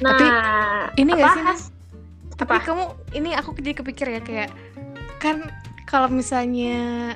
nah 0.00 0.16
Tapi, 0.16 0.26
Ini 0.96 1.12
apa 1.12 1.20
gak 1.20 1.32
sih, 1.32 1.42
Nas? 1.44 1.62
Tapi 2.36 2.56
Apa? 2.56 2.64
kamu 2.64 2.84
ini 3.12 3.30
aku 3.36 3.52
jadi 3.56 3.76
kepikir 3.76 4.06
ya 4.08 4.20
kayak 4.20 4.50
kan 5.20 5.44
kalau 5.84 6.08
misalnya 6.08 7.12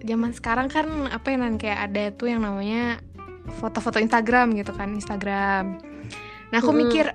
zaman 0.00 0.32
sekarang 0.32 0.72
kan 0.72 0.86
apa 1.08 1.32
ya 1.32 1.36
Nan 1.36 1.60
kayak 1.60 1.92
ada 1.92 2.04
tuh 2.16 2.32
yang 2.32 2.40
namanya 2.40 3.00
foto-foto 3.60 4.00
Instagram 4.00 4.56
gitu 4.56 4.72
kan 4.72 4.96
Instagram. 4.96 5.76
Nah 6.48 6.56
aku 6.60 6.72
Mm-mm. 6.72 6.80
mikir 6.88 7.12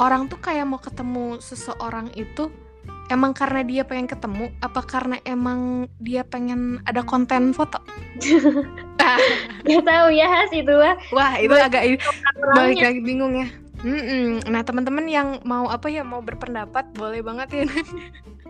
orang 0.00 0.28
tuh 0.28 0.40
kayak 0.40 0.64
mau 0.64 0.80
ketemu 0.80 1.36
seseorang 1.40 2.08
itu 2.16 2.48
emang 3.08 3.32
karena 3.32 3.62
dia 3.62 3.82
pengen 3.82 4.06
ketemu 4.06 4.50
apa 4.58 4.80
karena 4.82 5.16
emang 5.22 5.86
dia 5.98 6.22
pengen 6.22 6.80
ada 6.84 7.02
konten 7.02 7.50
foto? 7.52 7.78
Ah, 8.96 9.22
Gak 9.62 9.86
tahu 9.86 10.10
ya 10.10 10.26
Has 10.26 10.50
itu 10.50 10.74
lah 10.74 10.98
Wah 11.14 11.38
itu 11.38 11.54
agak 11.54 12.02
balik 12.58 12.82
lagi 12.82 12.98
bingung 12.98 13.38
ya. 13.38 13.46
Mm-mm. 13.86 14.42
Nah 14.50 14.66
teman-teman 14.66 15.06
yang 15.06 15.38
mau 15.46 15.70
apa 15.70 15.86
ya 15.86 16.02
mau 16.02 16.18
berpendapat 16.18 16.90
boleh 16.90 17.22
banget 17.22 17.48
ya. 17.54 17.64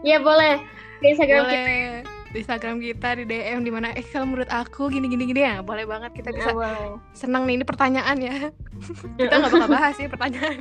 Ya 0.01 0.17
boleh. 0.17 0.57
Di 1.05 1.13
Instagram 1.13 1.45
kita. 1.45 1.61
Boleh 1.61 2.17
di 2.27 2.39
Instagram 2.41 2.77
kita 2.81 3.09
di 3.17 3.25
DM 3.25 3.61
di 3.65 3.73
mana 3.73 3.93
eh 3.93 4.05
kalau 4.05 4.29
menurut 4.29 4.49
aku 4.49 4.89
gini 4.89 5.09
gini 5.09 5.29
gini 5.29 5.45
ya. 5.45 5.61
Boleh 5.61 5.85
banget 5.85 6.13
kita 6.13 6.33
bisa 6.33 6.51
Ya, 6.51 6.57
boleh. 6.57 6.89
senang 7.13 7.45
nih 7.45 7.61
ini 7.61 7.65
pertanyaan 7.69 8.17
ya. 8.17 8.37
Kita 9.21 9.35
nggak 9.37 9.53
bakal 9.53 9.69
bahas 9.69 9.97
ya 9.97 10.09
pertanyaan 10.09 10.57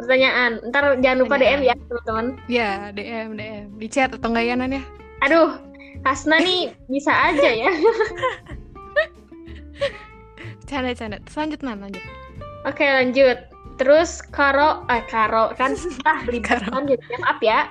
pertanyaan 0.00 0.52
ntar 0.70 0.98
jangan 0.98 1.18
lupa 1.22 1.36
DM 1.38 1.62
Pertanyaan. 1.62 1.64
ya 1.64 1.74
teman-teman 1.88 2.26
ya 2.50 2.70
DM 2.92 3.28
DM 3.38 3.64
di 3.78 3.86
chat 3.90 4.10
atau 4.10 4.28
enggak 4.32 4.44
ya 4.48 4.54
Nan 4.58 4.76
ya 4.76 4.82
aduh 5.22 5.50
Hasna 6.04 6.36
nih 6.42 6.74
bisa 6.90 7.12
aja 7.14 7.50
ya 7.50 7.70
canda 10.68 10.90
canda 10.92 11.18
lanjut 11.22 11.60
Nan 11.62 11.78
lanjut 11.80 12.04
Oke 12.64 12.84
lanjut. 12.88 13.38
Terus 13.76 14.24
Karo, 14.32 14.88
eh 14.88 15.04
Karo 15.10 15.52
kan 15.58 15.76
ah 16.08 16.24
kan 16.48 16.88
jadi 16.88 17.04
maaf 17.20 17.38
ya. 17.44 17.68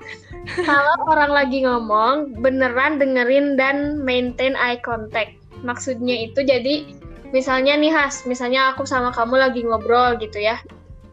Kalau 0.62 0.96
orang 1.10 1.32
lagi 1.34 1.66
ngomong 1.66 2.38
beneran 2.44 3.02
dengerin 3.02 3.58
dan 3.58 3.98
maintain 4.06 4.54
eye 4.54 4.78
contact. 4.86 5.34
Maksudnya 5.66 6.30
itu 6.30 6.46
jadi 6.46 6.86
misalnya 7.34 7.74
nih 7.80 7.90
Has, 7.90 8.28
misalnya 8.30 8.76
aku 8.76 8.86
sama 8.86 9.10
kamu 9.16 9.40
lagi 9.42 9.66
ngobrol 9.66 10.20
gitu 10.22 10.38
ya. 10.38 10.62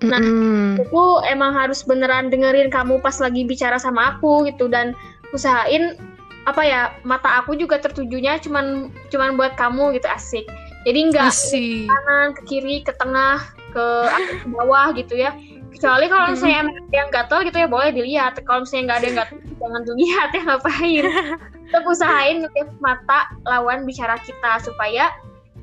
Nah, 0.01 0.17
Mm-mm. 0.17 0.81
Aku 0.89 1.21
emang 1.29 1.53
harus 1.53 1.85
beneran 1.85 2.33
dengerin 2.33 2.73
kamu 2.73 3.05
pas 3.05 3.21
lagi 3.21 3.45
bicara 3.45 3.77
sama 3.77 4.17
aku 4.17 4.49
gitu 4.49 4.65
dan 4.65 4.97
usahain 5.37 6.01
apa 6.49 6.65
ya 6.65 6.81
mata 7.05 7.45
aku 7.45 7.53
juga 7.53 7.77
tertujunya 7.77 8.41
cuman 8.41 8.89
cuman 9.13 9.37
buat 9.37 9.61
kamu 9.61 9.93
gitu 10.01 10.09
asik. 10.09 10.49
Jadi 10.89 11.13
nggak 11.13 11.29
asik 11.29 11.85
kanan, 11.93 12.29
ke 12.33 12.43
kiri, 12.49 12.81
ke 12.81 12.97
tengah, 12.97 13.45
ke 13.77 13.87
atas, 14.09 14.41
ke 14.41 14.49
bawah 14.49 14.89
gitu 14.97 15.21
ya. 15.21 15.37
Kecuali 15.71 16.09
kalau 16.09 16.33
misalnya 16.33 16.59
emang 16.67 16.77
ada 16.81 16.97
yang 16.97 17.11
gatel 17.13 17.41
gitu 17.45 17.57
ya 17.61 17.69
boleh 17.69 17.91
dilihat. 17.93 18.33
Kalau 18.41 18.65
misalnya 18.65 18.85
nggak 18.89 18.99
ada 18.99 19.07
yang 19.07 19.19
gatel, 19.21 19.39
jangan 19.61 19.83
dilihat 19.85 20.29
ya 20.33 20.43
ngapain. 20.49 21.05
Tetap 21.71 21.85
usahain 21.87 22.37
mata 22.81 23.21
lawan 23.45 23.85
bicara 23.85 24.17
kita 24.25 24.65
supaya 24.65 25.13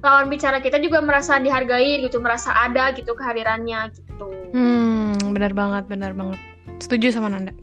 lawan 0.05 0.29
bicara 0.29 0.61
kita 0.61 0.77
juga 0.77 1.01
merasa 1.01 1.41
dihargai 1.41 2.05
gitu, 2.05 2.21
merasa 2.21 2.53
ada 2.53 2.93
gitu 2.93 3.17
kehadirannya 3.17 3.93
gitu. 3.93 4.25
hmm 4.53 5.33
benar 5.33 5.53
banget 5.53 5.83
benar 5.89 6.13
banget 6.13 6.39
setuju 6.77 7.13
sama 7.13 7.33
Nanda 7.33 7.53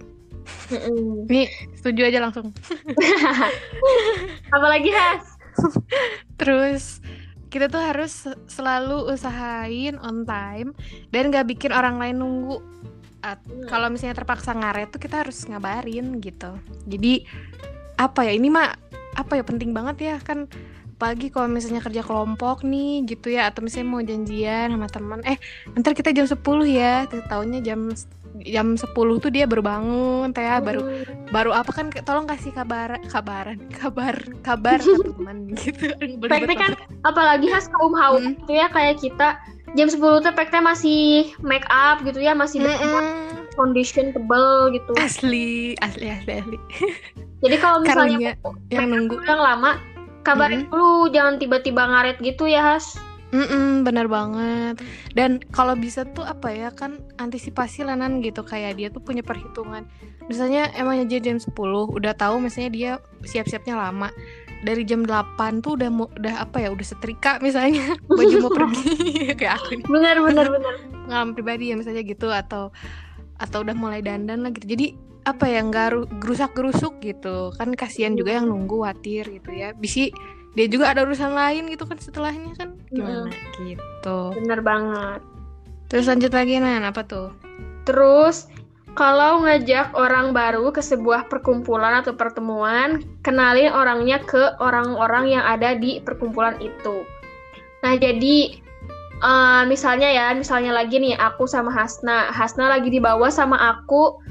Mm-mm. 0.69 1.31
nih 1.31 1.49
setuju 1.79 2.09
aja 2.09 2.19
langsung 2.21 2.53
Apalagi 4.55 4.91
Has? 4.93 5.25
Terus 6.41 7.01
kita 7.51 7.71
tuh 7.71 7.79
harus 7.79 8.27
selalu 8.51 9.15
usahain 9.15 9.95
on 10.03 10.27
time 10.27 10.75
dan 11.15 11.31
gak 11.31 11.47
bikin 11.47 11.71
orang 11.71 12.03
lain 12.03 12.19
nunggu. 12.19 12.59
Hmm. 13.25 13.65
Kalau 13.71 13.89
misalnya 13.89 14.21
terpaksa 14.21 14.53
ngaret 14.53 14.93
tuh 14.93 15.01
kita 15.01 15.25
harus 15.25 15.47
ngabarin 15.49 16.21
gitu. 16.21 16.59
Jadi 16.85 17.25
apa 17.97 18.27
ya 18.27 18.35
ini 18.35 18.51
mah 18.51 18.75
apa 19.15 19.39
ya 19.39 19.47
penting 19.47 19.71
banget 19.71 19.97
ya 20.03 20.17
kan 20.19 20.51
pagi 20.95 21.29
kalau 21.29 21.47
misalnya 21.47 21.83
kerja 21.83 22.01
kelompok 22.01 22.63
nih 22.63 23.05
gitu 23.05 23.31
ya. 23.31 23.51
Atau 23.51 23.63
misalnya 23.63 23.89
mau 23.89 24.01
janjian 24.01 24.73
sama 24.73 24.89
teman. 24.89 25.21
Eh 25.23 25.37
ntar 25.75 25.93
kita 25.93 26.11
jam 26.11 26.25
10 26.25 26.39
ya. 26.65 27.05
Tahunya 27.07 27.61
jam 27.61 27.91
jam 28.43 28.75
10 28.75 28.91
tuh 29.23 29.31
dia 29.31 29.47
baru 29.47 29.63
bangun 29.63 30.35
teh 30.35 30.43
baru 30.59 31.07
baru 31.31 31.55
apa 31.55 31.71
kan 31.71 31.87
tolong 32.03 32.27
kasih 32.27 32.51
kabar 32.51 32.99
kabaran 33.07 33.63
kabar 33.71 34.19
kabar 34.43 34.83
ke 34.83 34.91
teman 34.91 35.37
gitu. 35.55 35.87
Peknya 36.19 36.57
kan 36.59 36.73
apalagi 37.07 37.47
Has 37.47 37.71
kaum 37.71 37.95
haus 37.95 38.27
Mm. 38.27 38.35
gitu 38.43 38.53
ya 38.55 38.67
kayak 38.69 38.99
kita. 38.99 39.39
Jam 39.75 39.87
10 39.91 39.99
tuh 40.23 40.35
peknya 40.35 40.63
masih 40.63 41.31
make 41.43 41.67
up 41.67 42.03
gitu 42.03 42.19
ya 42.19 42.35
masih 42.35 42.63
dengan 42.63 43.03
Mm-mm. 43.07 43.55
foundation 43.55 44.11
tebel 44.11 44.71
gitu. 44.71 44.93
asli 44.99 45.75
asli 45.79 46.11
asli 46.11 46.33
asli. 46.43 46.59
Jadi 47.39 47.57
kalau 47.59 47.83
karunya 47.83 48.35
misalnya 48.35 48.51
yang 48.71 48.87
nunggu. 48.91 49.15
yang 49.27 49.39
lama 49.39 49.79
kabarin 50.25 50.67
dulu 50.73 51.13
jangan 51.13 51.37
tiba-tiba 51.37 51.85
ngaret 51.85 52.17
gitu 52.25 52.49
ya 52.49 52.75
Has. 52.75 52.97
Mm-mm, 53.35 53.83
bener 53.83 54.07
banget. 54.07 54.79
Dan 55.19 55.43
kalau 55.51 55.75
bisa 55.75 56.07
tuh 56.07 56.23
apa 56.23 56.55
ya 56.55 56.71
kan 56.71 57.03
antisipasi 57.19 57.83
lanan 57.83 58.23
gitu 58.23 58.47
kayak 58.47 58.79
dia 58.79 58.89
tuh 58.95 59.03
punya 59.03 59.27
perhitungan. 59.27 59.83
Misalnya 60.31 60.71
emang 60.79 61.03
aja 61.03 61.19
jam 61.19 61.43
10 61.43 61.51
udah 61.91 62.15
tahu 62.15 62.39
misalnya 62.39 62.71
dia 62.71 62.91
siap-siapnya 63.27 63.75
lama. 63.75 64.15
Dari 64.63 64.87
jam 64.87 65.03
8 65.03 65.67
tuh 65.67 65.75
udah 65.75 65.91
mau 65.91 66.07
udah 66.15 66.47
apa 66.47 66.63
ya 66.63 66.71
udah 66.71 66.87
setrika 66.87 67.43
misalnya. 67.43 67.99
Baju 68.09 68.35
mau 68.39 68.53
pergi 68.55 68.95
kayak 69.39 69.55
aku 69.59 69.83
nih. 69.83 69.87
Benar 69.91 70.17
benar 70.23 70.47
benar. 70.55 70.75
pengalaman 71.05 71.35
pribadi 71.35 71.65
ya 71.69 71.77
misalnya 71.77 72.07
gitu 72.07 72.31
atau 72.31 72.71
atau 73.43 73.59
udah 73.67 73.75
mulai 73.75 73.99
dandan 73.99 74.47
lah 74.47 74.55
gitu. 74.55 74.79
Jadi 74.79 74.95
apa 75.25 75.45
ya 75.49 75.65
nggak 75.65 76.21
gerusak 76.21 76.53
gerusuk 76.53 77.01
gitu. 77.01 77.53
Kan 77.57 77.73
kasihan 77.73 78.13
juga 78.15 78.37
yang 78.37 78.49
nunggu 78.49 78.85
khawatir 78.85 79.25
gitu 79.41 79.51
ya. 79.53 79.73
Bisi 79.73 80.13
dia 80.55 80.71
juga 80.71 80.95
ada 80.95 81.03
urusan 81.03 81.35
lain 81.35 81.67
gitu 81.73 81.89
kan 81.89 81.99
setelahnya 81.99 82.53
kan? 82.55 82.79
Gimana? 82.93 83.33
Gitu. 83.59 84.19
Benar 84.39 84.61
banget. 84.63 85.21
terus 85.89 86.09
lanjut 86.09 86.33
lagi 86.33 86.59
nan. 86.59 86.85
Apa 86.87 87.05
tuh? 87.05 87.29
Terus 87.85 88.49
kalau 88.95 89.43
ngajak 89.43 89.91
orang 89.99 90.31
baru 90.31 90.71
ke 90.71 90.79
sebuah 90.79 91.27
perkumpulan 91.27 91.99
atau 91.99 92.15
pertemuan, 92.15 93.03
kenalin 93.27 93.75
orangnya 93.75 94.23
ke 94.23 94.55
orang-orang 94.63 95.35
yang 95.35 95.45
ada 95.45 95.75
di 95.75 95.99
perkumpulan 95.99 96.55
itu. 96.63 97.03
Nah, 97.83 97.99
jadi 97.99 98.59
eh, 99.19 99.63
misalnya 99.67 100.09
ya, 100.09 100.27
misalnya 100.39 100.71
lagi 100.71 101.03
nih 101.03 101.19
aku 101.19 101.45
sama 101.51 101.75
Hasna. 101.75 102.31
Hasna 102.31 102.71
lagi 102.71 102.89
dibawa 102.89 103.29
sama 103.35 103.59
aku 103.59 104.23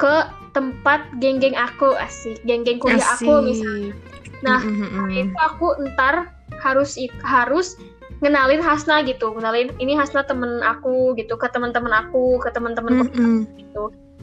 ke 0.00 0.16
tempat 0.56 1.04
geng-geng 1.20 1.54
aku, 1.54 1.92
asik. 2.00 2.40
Geng-geng 2.48 2.80
kuliah 2.80 3.04
aku 3.04 3.44
misalnya. 3.44 3.92
Nah, 4.40 4.64
itu 5.12 5.36
aku 5.36 5.76
ntar 5.92 6.32
harus 6.64 6.96
harus 7.20 7.76
ngenalin 8.24 8.64
Hasna 8.64 9.04
gitu. 9.04 9.36
Ngenalin 9.36 9.76
ini 9.76 9.92
Hasna 9.92 10.24
temen 10.24 10.64
aku 10.64 11.12
gitu. 11.20 11.36
Ke 11.36 11.52
teman-teman 11.52 11.92
aku 11.92 12.40
ke 12.40 12.48
teman-teman 12.50 13.06
Mm-mm. 13.12 13.46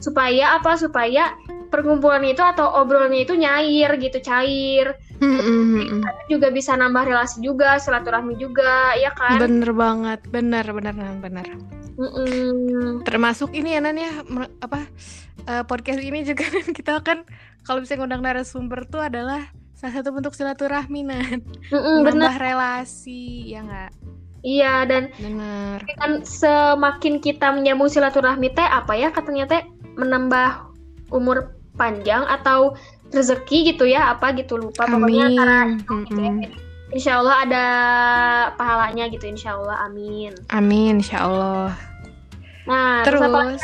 supaya 0.02 0.58
apa? 0.58 0.74
Supaya 0.74 1.38
perkumpulan 1.70 2.24
itu 2.26 2.42
atau 2.42 2.66
obrolannya 2.82 3.22
itu 3.22 3.38
nyair 3.38 3.94
gitu 4.02 4.18
cair. 4.18 4.98
Mm-mm-mm. 5.18 6.02
juga 6.30 6.50
bisa 6.54 6.78
nambah 6.78 7.06
relasi 7.06 7.42
juga 7.42 7.78
silaturahmi 7.78 8.38
juga 8.38 8.94
ya 8.98 9.14
kan? 9.14 9.38
Bener 9.38 9.70
banget. 9.70 10.20
Bener 10.30 10.66
bener 10.74 10.94
bener 11.22 11.46
Mm-mm. 11.98 13.02
termasuk 13.02 13.50
ini 13.58 13.74
ya 13.74 13.82
Nan 13.82 13.98
ya 13.98 14.22
apa 14.62 14.86
eh, 15.50 15.64
podcast 15.66 15.98
ini 15.98 16.22
juga 16.22 16.46
kita 16.78 17.02
kan 17.02 17.26
kalau 17.66 17.82
bisa 17.82 17.98
ngundang 17.98 18.22
narasumber 18.22 18.86
tuh 18.86 19.02
adalah 19.02 19.50
salah 19.74 19.94
satu 19.98 20.14
bentuk 20.14 20.34
silaturahmi 20.34 21.06
Nan. 21.06 21.42
Mm-mm, 21.70 22.06
bener 22.06 22.30
menambah 22.30 22.38
relasi 22.38 23.50
ya 23.50 23.66
nggak? 23.66 23.90
Iya 24.46 24.86
dan 24.86 25.10
bener 25.18 25.82
kan 25.98 26.22
semakin 26.22 27.18
kita 27.18 27.50
menyambung 27.50 27.90
silaturahmi 27.90 28.54
teh 28.54 28.62
apa 28.62 28.94
ya 28.94 29.10
katanya 29.10 29.50
teh 29.50 29.62
menambah 29.98 30.70
umur 31.10 31.58
panjang 31.74 32.26
atau 32.26 32.78
rezeki 33.10 33.74
gitu 33.74 33.86
ya 33.90 34.14
apa 34.14 34.34
gitu 34.38 34.58
lupa. 34.58 34.86
Pokoknya 34.86 35.34
antara 35.34 35.56
amin 35.66 35.82
Mm-mm. 35.86 36.67
Insya 36.88 37.20
Allah 37.20 37.36
ada 37.44 37.64
pahalanya 38.56 39.12
gitu 39.12 39.28
Insya 39.28 39.60
Allah 39.60 39.84
amin 39.84 40.32
amin 40.48 41.04
insya 41.04 41.28
Allah 41.28 41.76
nah 42.68 43.04
terus, 43.04 43.20
terus 43.20 43.62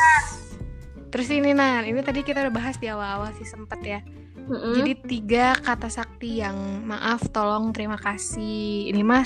terus 1.08 1.28
ini 1.32 1.52
Nan 1.56 1.88
ini 1.88 2.00
tadi 2.04 2.20
kita 2.24 2.44
udah 2.44 2.54
bahas 2.54 2.76
di 2.76 2.88
awal-awal 2.88 3.32
sih 3.37 3.48
sempet 3.48 3.80
ya 3.84 4.00
Mm-mm. 4.44 4.76
Jadi 4.76 4.92
tiga 5.08 5.56
kata 5.56 5.88
sakti 5.88 6.44
yang 6.44 6.84
maaf, 6.84 7.32
tolong, 7.32 7.72
terima 7.72 7.96
kasih. 7.96 8.92
Ini 8.92 9.00
mah 9.00 9.24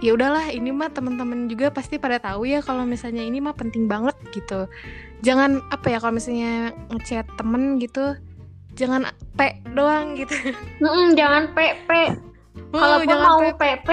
ya 0.00 0.16
udahlah, 0.16 0.48
ini 0.48 0.72
mah 0.72 0.88
teman-teman 0.92 1.48
juga 1.48 1.68
pasti 1.68 2.00
pada 2.00 2.16
tahu 2.16 2.48
ya 2.48 2.64
kalau 2.64 2.88
misalnya 2.88 3.20
ini 3.20 3.40
mah 3.40 3.52
penting 3.52 3.84
banget 3.84 4.16
gitu. 4.32 4.64
Jangan 5.20 5.60
apa 5.68 5.86
ya 5.92 5.98
kalau 6.00 6.16
misalnya 6.16 6.72
ngechat 6.88 7.28
temen 7.36 7.76
gitu, 7.80 8.16
jangan 8.80 9.12
p 9.36 9.60
doang 9.76 10.16
gitu. 10.16 10.32
Mm-mm, 10.80 11.12
jangan 11.16 11.52
PP. 11.52 11.90
Uh, 11.92 12.25
Kalaupun 12.78 13.08
jangan 13.08 13.26
mau 13.26 13.40
P. 13.42 13.50
PP, 13.56 13.88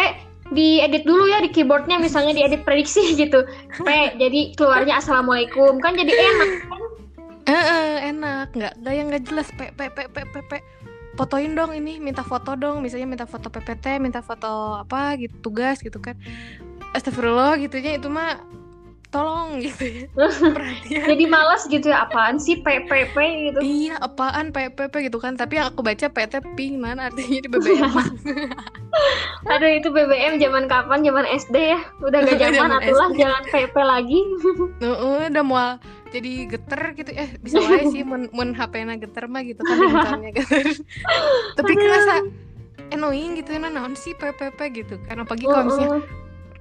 diedit 0.54 1.04
dulu 1.08 1.24
ya 1.28 1.40
di 1.40 1.50
keyboardnya, 1.50 1.98
misalnya 1.98 2.36
diedit 2.36 2.62
prediksi 2.68 3.12
gitu. 3.22 3.44
P, 3.82 3.88
jadi 4.20 4.54
keluarnya 4.56 5.00
assalamualaikum 5.00 5.80
kan 5.80 5.96
jadi 5.96 6.12
enak. 6.12 6.52
Eh, 7.44 7.52
eh, 7.52 7.96
enak, 8.16 8.56
nggak 8.56 8.74
nggak 8.80 8.94
yang 8.96 9.08
nggak 9.12 9.24
jelas 9.28 9.48
p 9.52 9.68
p 9.76 9.80
p 9.92 9.98
p 10.08 10.18
p 10.24 10.36
p. 10.48 10.52
Fotoin 11.14 11.54
dong 11.54 11.78
ini, 11.78 12.02
minta 12.02 12.26
foto 12.26 12.58
dong, 12.58 12.82
misalnya 12.82 13.06
minta 13.06 13.26
foto 13.30 13.46
PPT, 13.46 14.02
minta 14.02 14.26
foto 14.26 14.82
apa 14.82 15.14
gitu 15.22 15.36
tugas 15.46 15.78
gitu 15.84 16.02
kan. 16.02 16.18
Astagfirullah 16.98 17.62
gitunya 17.62 18.02
itu 18.02 18.10
mah 18.10 18.42
tolong 19.14 19.62
gitu 19.62 19.84
ya. 19.86 20.06
Perhatian. 20.58 21.06
Jadi 21.06 21.24
malas 21.30 21.64
gitu 21.70 21.94
ya, 21.94 22.10
apaan 22.10 22.42
sih 22.42 22.58
PPP 22.66 23.16
gitu. 23.54 23.60
Iya, 23.62 24.02
apaan 24.02 24.50
PPP 24.50 25.14
gitu 25.14 25.22
kan. 25.22 25.38
Tapi 25.38 25.62
yang 25.62 25.70
aku 25.70 25.86
baca 25.86 26.10
PT 26.10 26.34
ping 26.58 26.82
mana 26.82 27.14
artinya 27.14 27.40
di 27.46 27.50
BBM. 27.54 27.86
Aduh 29.54 29.70
itu 29.70 29.94
BBM 29.94 30.42
zaman 30.42 30.66
kapan? 30.66 31.06
Zaman 31.06 31.26
SD 31.30 31.56
ya. 31.56 31.80
Udah 32.02 32.20
gak 32.26 32.42
zaman 32.42 32.72
atulah 32.74 33.10
jangan 33.14 33.44
PP 33.54 33.76
lagi. 33.78 34.20
Heeh, 34.82 35.30
udah 35.30 35.44
mau 35.46 35.78
jadi 36.14 36.34
geter 36.46 36.82
gitu 36.94 37.10
eh 37.18 37.30
bisa 37.42 37.58
wae 37.58 37.90
sih 37.90 38.06
mun 38.06 38.30
mun 38.30 38.54
HP-na 38.54 39.02
geter 39.02 39.26
mah 39.26 39.42
gitu 39.42 39.66
kan 39.66 40.22
geter. 40.30 40.78
Tapi 41.58 41.72
kerasa 41.74 42.22
annoying 42.94 43.42
gitu 43.42 43.58
ya 43.58 43.66
naon 43.66 43.98
sih 43.98 44.14
PPP 44.14 44.60
gitu 44.78 45.02
kan 45.10 45.26
apalagi 45.26 45.50
kalau 45.50 45.66
misalnya 45.74 46.06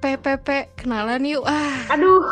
PPP 0.03 0.75
kenalan 0.75 1.23
yuk. 1.23 1.47
Ah. 1.47 1.95
Aduh, 1.95 2.27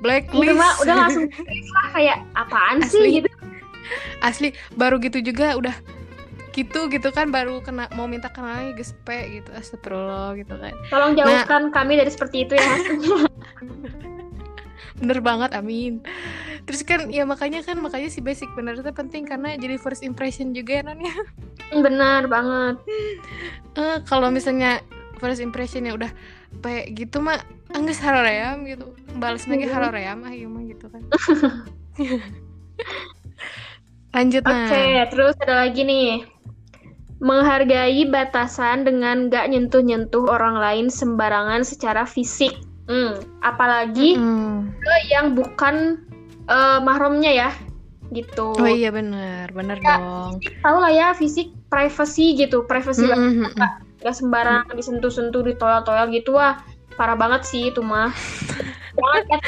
blacklist. 0.00 0.48
Itu 0.48 0.56
mah 0.56 0.72
udah 0.80 0.94
langsung 0.96 1.24
lah. 1.28 1.88
Kayak 1.92 2.18
apaan 2.32 2.80
Asli. 2.80 2.96
sih 2.96 3.10
gitu. 3.20 3.28
asli. 4.24 4.48
Baru 4.72 4.96
gitu 4.96 5.20
juga 5.20 5.52
udah 5.60 5.76
gitu 6.56 6.88
gitu 6.88 7.08
kan. 7.12 7.28
Baru 7.28 7.60
kena 7.60 7.92
mau 7.92 8.08
minta 8.08 8.32
kenalan 8.32 8.72
gespe 8.72 9.28
gitu. 9.28 9.52
Astagfirullah 9.52 10.40
gitu 10.40 10.56
kan. 10.56 10.72
Tolong 10.88 11.12
jauhkan 11.12 11.68
kami 11.68 12.00
dari 12.00 12.08
seperti 12.08 12.48
itu 12.48 12.56
ya. 12.56 12.72
bener 14.98 15.22
banget 15.22 15.54
amin. 15.54 16.02
Terus 16.66 16.82
kan 16.82 17.06
ya 17.08 17.22
makanya 17.22 17.62
kan 17.62 17.78
makanya 17.78 18.10
si 18.10 18.18
basic 18.18 18.50
bener 18.58 18.74
itu 18.74 18.90
penting 18.90 19.24
karena 19.24 19.54
jadi 19.54 19.78
first 19.78 20.02
impression 20.02 20.50
juga 20.56 20.80
ya 20.80 20.88
non 20.88 20.98
ya. 20.98 21.14
Benar 21.70 22.26
banget. 22.26 22.76
Eh, 23.78 23.98
kalau 24.08 24.32
misalnya 24.32 24.82
first 25.22 25.38
impressionnya 25.38 25.94
udah 25.94 26.10
kayak 26.58 26.86
gitu 26.96 27.20
mah 27.20 27.38
angges 27.70 28.00
haroream 28.00 28.66
gitu 28.66 28.92
balas 29.16 29.44
lagi 29.46 29.66
Mhm. 29.66 29.72
haroream 29.72 30.18
ah 30.24 30.32
iya 30.32 30.46
mah 30.48 30.62
gitu 30.64 30.86
kan 30.88 31.02
lanjut 34.14 34.42
Oke, 34.42 34.50
nah 34.50 35.06
terus 35.12 35.34
ada 35.38 35.66
lagi 35.66 35.84
nih. 35.84 36.24
Menghargai 37.18 38.06
batasan 38.06 38.86
dengan 38.86 39.26
gak 39.26 39.50
nyentuh-nyentuh 39.50 40.30
orang 40.30 40.54
lain 40.58 40.86
sembarangan 40.86 41.66
secara 41.66 42.06
fisik. 42.06 42.54
Hmm, 42.88 43.18
apalagi 43.42 44.16
Mm. 44.16 44.72
ke 44.80 44.94
yang 45.12 45.34
bukan 45.34 45.98
eh, 46.48 46.78
mahramnya 46.80 47.28
ya, 47.28 47.50
gitu. 48.08 48.56
oh 48.56 48.64
iya 48.64 48.88
bener 48.88 49.52
bener 49.52 49.76
Ya. 49.84 50.00
dong 50.00 50.40
Tahu 50.64 50.76
lah 50.80 50.88
ya 50.88 51.08
fisik 51.12 51.52
privacy 51.68 52.32
gitu, 52.32 52.64
privacy 52.64 53.04
Mm, 53.04 53.12
banget. 53.12 53.70
Gak 53.98 54.14
sembarang 54.14 54.70
disentuh-sentuh, 54.74 55.42
ditoyol-toyol 55.42 56.06
gitu 56.14 56.38
wah. 56.38 56.62
Parah 56.94 57.14
banget 57.14 57.46
sih 57.46 57.70
itu 57.70 57.82
mah. 57.82 58.10
Ya, 58.98 59.38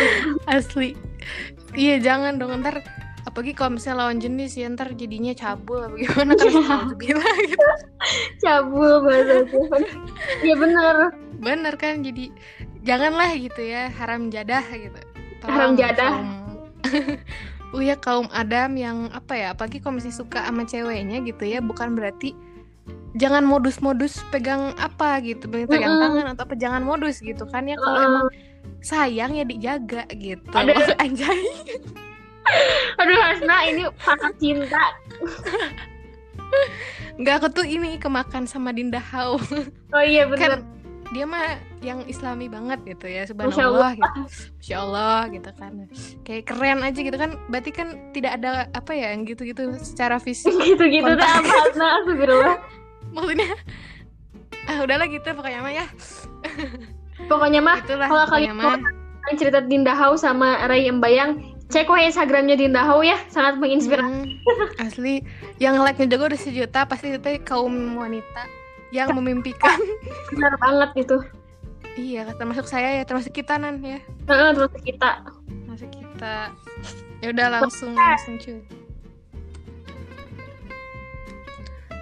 asli 0.47 0.95
iya 1.75 1.99
jangan 1.99 2.39
dong 2.39 2.63
ntar 2.63 2.83
apalagi 3.27 3.53
kalau 3.53 3.77
misalnya 3.77 4.07
lawan 4.07 4.19
jenis 4.23 4.57
ya 4.57 4.67
ntar 4.73 4.95
jadinya 4.97 5.35
cabul 5.37 5.87
apa 5.87 5.97
gimana 5.99 6.33
kan 6.39 6.51
gitu 7.45 7.69
cabul 8.41 9.05
bahasa 9.05 9.45
Tuhan. 9.51 9.83
Iya 10.47 10.55
bener. 10.57 10.95
bener 11.41 11.75
kan 11.77 12.05
jadi 12.05 12.33
janganlah 12.85 13.33
gitu 13.37 13.61
ya 13.65 13.93
haram 13.93 14.29
jadah 14.33 14.65
gitu 14.73 15.01
Haram 15.45 15.73
jadah. 15.77 16.13
kaum 16.21 16.29
Oh 17.71 17.79
ya 17.79 17.95
kaum 17.95 18.27
Adam 18.35 18.75
yang 18.75 19.15
apa 19.15 19.39
ya 19.39 19.47
apalagi 19.55 19.79
kalau 19.79 20.03
masih 20.03 20.11
suka 20.11 20.43
sama 20.43 20.67
ceweknya 20.67 21.23
gitu 21.23 21.47
ya 21.47 21.63
bukan 21.63 21.95
berarti 21.95 22.35
jangan 23.13 23.43
modus-modus 23.43 24.23
pegang 24.29 24.71
apa 24.77 25.19
gitu 25.21 25.47
pegang 25.47 25.67
Mm-mm. 25.89 26.01
tangan 26.01 26.27
atau 26.31 26.43
apa 26.45 26.55
jangan 26.55 26.81
modus 26.81 27.19
gitu 27.19 27.43
kan 27.45 27.65
ya 27.65 27.75
kalau 27.75 27.97
Mm-mm. 27.97 28.11
emang 28.13 28.27
sayang 28.81 29.33
ya 29.33 29.43
dijaga 29.43 30.07
gitu 30.13 30.47
Ada- 30.49 30.95
anjay 31.03 31.41
Aduh 32.97 33.15
Hasna 33.17 33.57
ini 33.65 33.85
patah 33.97 34.33
cinta. 34.35 34.83
nggak 37.15 37.35
aku 37.37 37.49
tuh 37.53 37.63
ini 37.63 37.95
kemakan 37.97 38.45
sama 38.45 38.71
Dinda 38.71 38.99
Hau 38.99 39.37
Oh 39.93 40.03
iya 40.03 40.25
bener. 40.25 40.41
kan 40.41 40.53
dia 41.11 41.27
mah 41.27 41.43
yang 41.81 42.07
islami 42.07 42.47
banget 42.47 42.79
gitu 42.87 43.07
ya 43.07 43.27
Masya 43.27 43.35
Allah. 43.67 43.93
subhanallah 43.93 43.93
gitu 43.93 44.21
Masya 44.57 44.77
Allah 44.79 45.19
gitu 45.29 45.51
kan 45.53 45.73
kayak 46.23 46.43
keren 46.47 46.81
aja 46.81 46.99
gitu 46.99 47.17
kan 47.17 47.31
berarti 47.47 47.71
kan 47.71 47.89
tidak 48.11 48.33
ada 48.35 48.51
apa 48.71 48.93
ya 48.93 49.13
yang 49.13 49.23
gitu-gitu 49.25 49.63
secara 49.77 50.17
fisik 50.17 50.55
Gitu-gitu 50.55 51.07
apa 51.07 51.27
Hasna? 51.45 51.87
Astagfirullah. 51.99 52.57
Maksudnya 53.15 53.51
ah 54.71 54.79
udahlah 54.85 55.07
gitu 55.11 55.29
pokoknya 55.35 55.61
mah 55.65 55.73
ya. 55.75 55.87
Pokoknya 57.27 57.61
mah 57.61 57.79
itulah 57.85 58.09
kalau 58.09 58.27
kalian 58.31 58.57
mau 58.57 58.75
cerita 59.37 59.63
Dinda 59.63 59.95
Hau 59.95 60.17
sama 60.19 60.67
Ray 60.67 60.91
Embayang, 60.91 61.39
cek 61.71 61.87
wah 61.87 62.01
Instagramnya 62.01 62.59
Dinda 62.59 62.83
Hau 62.83 63.05
ya, 63.05 63.21
sangat 63.31 63.61
menginspirasi. 63.61 64.09
Mm, 64.09 64.83
asli. 64.83 65.15
Yang 65.63 65.75
like-nya 65.85 66.07
juga 66.11 66.35
udah 66.35 66.41
sejuta 66.41 66.81
pasti 66.89 67.15
itu 67.15 67.31
kaum 67.47 67.71
wanita 67.95 68.49
yang 68.91 69.15
memimpikan. 69.15 69.79
Benar 70.35 70.55
banget 70.65 71.07
itu. 71.07 71.19
iya 71.99 72.23
termasuk 72.39 72.71
saya 72.71 73.03
ya 73.03 73.05
termasuk 73.05 73.35
kita 73.35 73.59
nan 73.59 73.83
ya. 73.83 73.99
Terus 74.25 74.71
kita. 74.87 75.27
termasuk 75.47 75.91
kita. 75.91 76.55
Ya 77.21 77.27
udah 77.35 77.47
langsung 77.61 77.93
langsung 77.93 78.39
cuy 78.41 78.63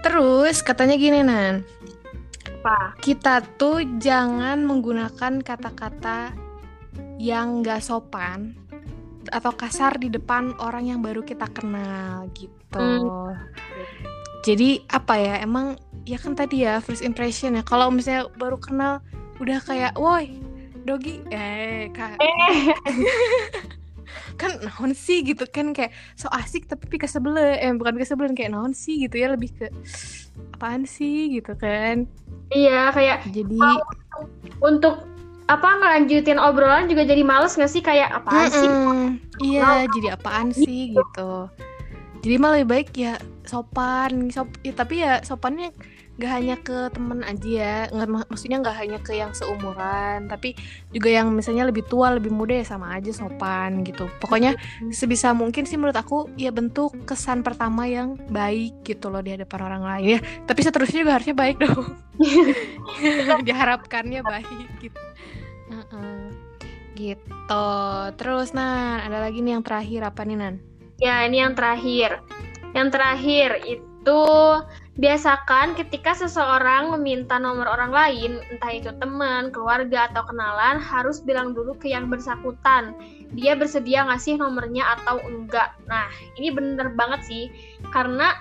terus 0.04 0.62
katanya 0.62 0.94
gini 0.94 1.20
nan 1.24 1.66
Apa? 2.62 2.98
kita 3.02 3.42
tuh 3.56 3.82
jangan 3.98 4.62
menggunakan 4.62 5.42
kata-kata 5.42 6.34
yang 7.18 7.66
gak 7.66 7.82
sopan 7.82 8.54
atau 9.28 9.52
kasar 9.52 10.00
di 10.00 10.08
depan 10.08 10.56
orang 10.56 10.88
yang 10.88 11.00
baru 11.04 11.20
kita 11.20 11.44
kenal 11.52 12.24
gitu. 12.32 12.80
Hmm. 12.80 13.36
Jadi 14.40 14.80
apa 14.88 15.20
ya 15.20 15.34
emang 15.44 15.76
ya 16.08 16.16
kan 16.16 16.32
tadi 16.32 16.64
ya 16.64 16.80
first 16.80 17.04
impression 17.04 17.52
ya 17.58 17.62
kalau 17.66 17.92
misalnya 17.92 18.30
baru 18.40 18.56
kenal 18.56 19.04
udah 19.36 19.60
kayak 19.60 19.92
woi 20.00 20.40
dogi 20.88 21.20
eh 21.28 21.92
kak 21.92 22.16
Eh, 22.16 22.72
kan 24.40 24.58
naon 24.62 24.92
sih 24.96 25.24
gitu 25.26 25.44
kan 25.48 25.72
kayak 25.76 25.92
so 26.14 26.28
asik 26.32 26.68
tapi 26.70 26.96
kesebelen 26.96 27.58
eh 27.58 27.72
bukan 27.74 27.96
kesebelen 27.96 28.32
kayak 28.32 28.54
naon 28.54 28.72
sih 28.72 29.04
gitu 29.08 29.16
ya 29.18 29.34
lebih 29.34 29.52
ke 29.56 29.66
apaan 30.58 30.88
sih 30.88 31.38
gitu 31.38 31.54
kan 31.58 32.06
iya 32.50 32.90
kayak 32.90 33.26
jadi 33.30 33.82
untuk 34.64 35.06
apa 35.48 35.68
ngelanjutin 35.80 36.36
obrolan 36.36 36.92
juga 36.92 37.08
jadi 37.08 37.24
males 37.24 37.56
gak 37.56 37.72
sih 37.72 37.80
kayak 37.80 38.12
apaan 38.12 38.52
sih? 38.52 38.68
Mm-mm. 38.68 39.16
Iya, 39.40 39.88
jadi 39.96 40.08
apaan 40.20 40.52
sih 40.52 40.92
gitu. 40.92 41.48
Jadi 42.20 42.34
malah 42.36 42.60
lebih 42.60 42.68
baik 42.68 42.90
ya 42.92 43.16
sopan, 43.48 44.28
sop, 44.28 44.52
ya, 44.60 44.76
tapi 44.76 45.00
ya 45.00 45.24
sopannya 45.24 45.72
nggak 46.18 46.32
hanya 46.34 46.56
ke 46.58 46.90
temen 46.90 47.22
aja 47.22 47.46
ya, 47.48 47.76
nggak 47.94 48.08
mak- 48.10 48.26
maksudnya 48.26 48.58
nggak 48.58 48.76
hanya 48.76 48.98
ke 48.98 49.14
yang 49.14 49.30
seumuran, 49.30 50.26
tapi 50.26 50.58
juga 50.90 51.14
yang 51.14 51.30
misalnya 51.30 51.70
lebih 51.70 51.86
tua, 51.86 52.10
lebih 52.10 52.34
muda 52.34 52.58
ya 52.58 52.66
sama 52.66 52.98
aja 52.98 53.14
sopan 53.14 53.86
gitu. 53.86 54.10
Pokoknya 54.18 54.58
sebisa 54.90 55.30
mungkin 55.30 55.62
sih 55.62 55.78
menurut 55.78 55.94
aku 55.94 56.26
ya 56.34 56.50
bentuk 56.50 56.90
kesan 57.06 57.46
pertama 57.46 57.86
yang 57.86 58.18
baik 58.34 58.82
gitu 58.82 59.14
loh 59.14 59.22
di 59.22 59.38
hadapan 59.38 59.60
orang 59.62 59.82
lain 59.86 60.06
ya. 60.18 60.20
Tapi 60.42 60.60
seterusnya 60.66 61.06
juga 61.06 61.14
harusnya 61.22 61.36
baik 61.38 61.56
dong. 61.62 61.86
Diharapkannya 63.46 64.20
baik 64.26 64.68
gitu. 64.82 65.00
Heeh. 65.70 66.18
Gitu. 66.98 67.68
Terus 68.18 68.50
Nan, 68.58 69.06
ada 69.06 69.22
lagi 69.22 69.38
nih 69.38 69.54
yang 69.54 69.62
terakhir 69.62 70.02
apa 70.02 70.26
nih 70.26 70.34
Nan? 70.34 70.54
Ya, 70.98 71.22
ini 71.22 71.46
yang 71.46 71.54
terakhir. 71.54 72.26
Yang 72.74 72.88
terakhir 72.90 73.50
itu 73.62 73.87
biasakan 74.98 75.78
ketika 75.78 76.12
seseorang 76.12 76.90
meminta 76.98 77.38
nomor 77.38 77.70
orang 77.70 77.94
lain, 77.94 78.42
entah 78.50 78.72
itu 78.74 78.90
teman, 78.98 79.54
keluarga, 79.54 80.10
atau 80.10 80.26
kenalan, 80.26 80.82
harus 80.82 81.22
bilang 81.22 81.54
dulu 81.54 81.78
ke 81.78 81.94
yang 81.94 82.10
bersangkutan. 82.10 82.92
Dia 83.38 83.54
bersedia 83.54 84.06
ngasih 84.10 84.42
nomornya 84.42 84.98
atau 84.98 85.22
enggak. 85.22 85.78
Nah, 85.86 86.10
ini 86.34 86.50
bener 86.50 86.92
banget 86.98 87.22
sih. 87.24 87.44
Karena 87.94 88.34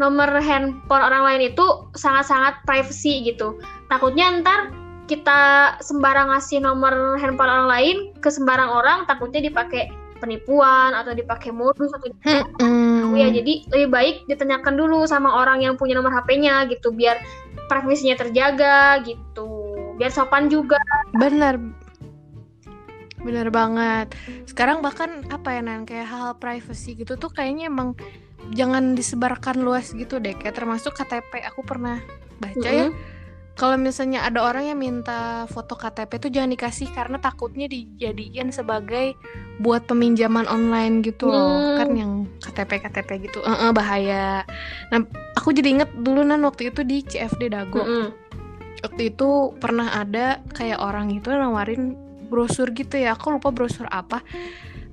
nomor 0.00 0.32
handphone 0.40 1.04
orang 1.04 1.22
lain 1.28 1.52
itu 1.54 1.66
sangat-sangat 1.94 2.64
privacy 2.66 3.20
gitu. 3.22 3.60
Takutnya 3.92 4.40
ntar 4.40 4.72
kita 5.10 5.74
sembarang 5.82 6.30
ngasih 6.30 6.62
nomor 6.62 7.18
handphone 7.18 7.50
orang 7.50 7.68
lain 7.68 7.96
ke 8.22 8.30
sembarang 8.30 8.70
orang, 8.70 8.98
takutnya 9.10 9.42
dipakai 9.42 9.90
penipuan 10.20 10.92
atau 10.92 11.16
dipakai 11.16 11.50
modus 11.50 11.90
atau 11.90 12.12
Mm-mm. 12.28 13.16
ya 13.16 13.32
jadi 13.32 13.66
lebih 13.72 13.88
baik 13.88 14.16
ditanyakan 14.28 14.76
dulu 14.76 15.08
sama 15.08 15.40
orang 15.40 15.64
yang 15.64 15.74
punya 15.80 15.96
nomor 15.96 16.12
HP-nya 16.12 16.68
gitu 16.68 16.92
biar 16.92 17.18
privasinya 17.66 18.20
terjaga 18.20 19.00
gitu 19.02 19.74
biar 19.96 20.12
sopan 20.12 20.52
juga 20.52 20.78
Bener. 21.16 21.58
Bener 23.20 23.52
banget. 23.52 24.16
Sekarang 24.48 24.80
bahkan 24.80 25.20
apa 25.28 25.52
ya 25.52 25.60
Nan 25.60 25.84
kayak 25.84 26.08
hal 26.08 26.28
privacy 26.40 26.96
gitu 26.96 27.20
tuh 27.20 27.28
kayaknya 27.28 27.68
emang 27.68 27.92
jangan 28.56 28.96
disebarkan 28.96 29.60
luas 29.60 29.92
gitu 29.92 30.16
deh. 30.16 30.32
Kayak 30.32 30.56
termasuk 30.56 30.96
KTP. 30.96 31.44
Aku 31.52 31.60
pernah 31.60 32.00
baca 32.40 32.68
ya 32.68 32.88
Mm-mm. 32.88 33.19
Kalau 33.58 33.76
misalnya 33.76 34.24
ada 34.24 34.40
orang 34.40 34.72
yang 34.72 34.78
minta 34.80 35.44
foto 35.50 35.76
KTP 35.76 36.16
tuh 36.16 36.30
jangan 36.32 36.50
dikasih 36.54 36.88
karena 36.96 37.20
takutnya 37.20 37.68
dijadiin 37.68 38.54
sebagai 38.54 39.14
buat 39.60 39.84
peminjaman 39.84 40.48
online 40.48 41.04
gitu 41.04 41.28
loh. 41.28 41.60
Hmm. 41.60 41.76
Kan 41.76 41.88
yang 41.92 42.12
KTP 42.40 42.80
KTP 42.88 43.10
gitu. 43.28 43.44
Eh, 43.44 43.52
eh, 43.52 43.70
bahaya. 43.74 44.48
Nah, 44.88 45.04
aku 45.40 45.56
jadi 45.56 45.72
inget 45.80 45.90
dulu 45.96 46.20
Nan 46.20 46.44
waktu 46.44 46.68
itu 46.68 46.84
di 46.84 47.00
CFD 47.00 47.48
Dago 47.48 47.80
Mm-mm. 47.80 48.06
waktu 48.84 49.02
itu 49.08 49.56
pernah 49.56 49.88
ada 49.96 50.44
kayak 50.52 50.80
orang 50.80 51.16
itu 51.16 51.32
nawarin 51.32 51.96
brosur 52.28 52.70
gitu 52.76 53.00
ya 53.00 53.16
aku 53.16 53.40
lupa 53.40 53.50
brosur 53.50 53.88
apa 53.90 54.22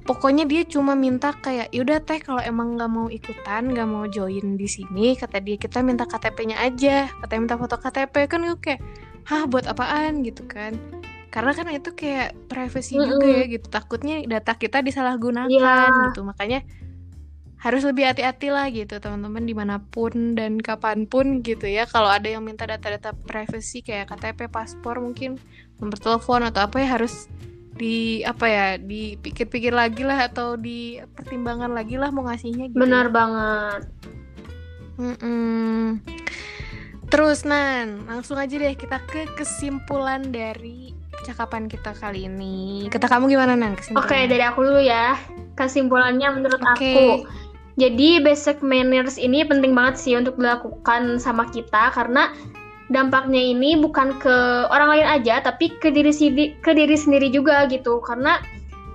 pokoknya 0.08 0.48
dia 0.48 0.64
cuma 0.64 0.96
minta 0.96 1.36
kayak 1.36 1.70
yaudah 1.76 2.00
teh 2.00 2.24
kalau 2.24 2.40
emang 2.40 2.80
nggak 2.80 2.88
mau 2.90 3.12
ikutan 3.12 3.68
nggak 3.68 3.86
mau 3.86 4.08
join 4.08 4.56
di 4.56 4.66
sini 4.66 5.14
kata 5.20 5.44
dia. 5.44 5.60
Kita 5.60 5.84
minta 5.84 6.08
KTP-nya 6.08 6.58
aja 6.64 7.12
katanya 7.22 7.42
minta 7.44 7.58
foto 7.60 7.76
KTP 7.76 8.16
kan 8.26 8.40
gue 8.42 8.58
kayak 8.58 8.82
hah 9.28 9.44
buat 9.46 9.68
apaan? 9.68 10.24
Gitu 10.24 10.48
kan. 10.48 10.80
Karena 11.28 11.52
kan 11.52 11.68
itu 11.70 11.92
kayak 11.92 12.34
privacy 12.48 12.96
juga 12.96 13.20
Mm-mm. 13.20 13.36
ya 13.36 13.46
gitu. 13.52 13.68
Takutnya 13.68 14.24
data 14.26 14.56
kita 14.56 14.80
disalahgunakan 14.80 15.52
Iya. 15.52 16.10
gitu. 16.10 16.24
Makanya 16.24 16.64
harus 17.58 17.82
lebih 17.84 18.06
hati-hati 18.06 18.54
lah 18.54 18.70
gitu 18.70 19.02
teman-teman 19.02 19.42
di 19.42 19.58
mana 19.58 19.82
pun 19.82 20.38
dan 20.38 20.62
kapan 20.62 21.04
pun 21.10 21.44
gitu 21.44 21.68
ya. 21.68 21.84
Kalau 21.84 22.08
ada 22.08 22.30
yang 22.32 22.46
minta 22.48 22.64
data-data 22.64 23.12
privacy 23.14 23.84
kayak 23.84 24.08
KTP 24.14 24.48
paspor 24.48 25.04
mungkin 25.04 25.36
nomor 25.78 26.00
telepon 26.00 26.48
atau 26.48 26.64
apa 26.66 26.80
ya 26.80 26.96
harus 26.96 27.28
di 27.78 28.26
apa 28.26 28.46
ya 28.50 28.68
dipikir-pikir 28.82 29.72
lagi 29.72 30.02
lah 30.02 30.28
atau 30.28 30.58
dipertimbangkan 30.58 31.72
lagi 31.72 31.96
lah 31.96 32.10
mau 32.10 32.26
ngasihnya 32.26 32.74
gitu. 32.74 32.82
Benar 32.82 33.14
banget. 33.14 33.86
Mm-mm. 34.98 36.02
terus 37.08 37.46
Nan 37.46 38.10
langsung 38.10 38.36
aja 38.36 38.58
deh 38.58 38.74
kita 38.74 38.98
ke 39.06 39.30
kesimpulan 39.38 40.34
dari 40.34 40.92
percakapan 41.14 41.70
kita 41.70 41.94
kali 41.96 42.26
ini. 42.26 42.90
Kata 42.90 43.06
kamu 43.06 43.30
gimana 43.32 43.54
Nan 43.54 43.78
oke 43.78 43.86
kesimpulannya 43.86 44.28
dari 44.28 44.44
aku 44.44 44.60
dulu 44.66 44.82
ya. 44.82 45.16
Kesimpulannya 45.58 46.28
menurut 46.38 46.62
Oke. 46.62 46.74
aku. 46.74 47.06
Jadi 47.78 48.26
basic 48.26 48.66
manners 48.66 49.22
ini 49.22 49.46
penting 49.46 49.78
banget 49.78 50.02
sih 50.02 50.14
untuk 50.18 50.38
dilakukan 50.42 51.22
sama 51.22 51.46
kita 51.54 51.94
karena 51.94 52.34
dampaknya 52.88 53.42
ini 53.42 53.76
bukan 53.76 54.16
ke 54.20 54.36
orang 54.72 54.96
lain 54.96 55.08
aja 55.08 55.44
tapi 55.44 55.76
ke 55.80 55.92
diri 55.92 56.12
sendiri 56.12 56.56
ke 56.64 56.72
diri 56.72 56.96
sendiri 56.96 57.28
juga 57.28 57.68
gitu 57.68 58.00
karena 58.00 58.40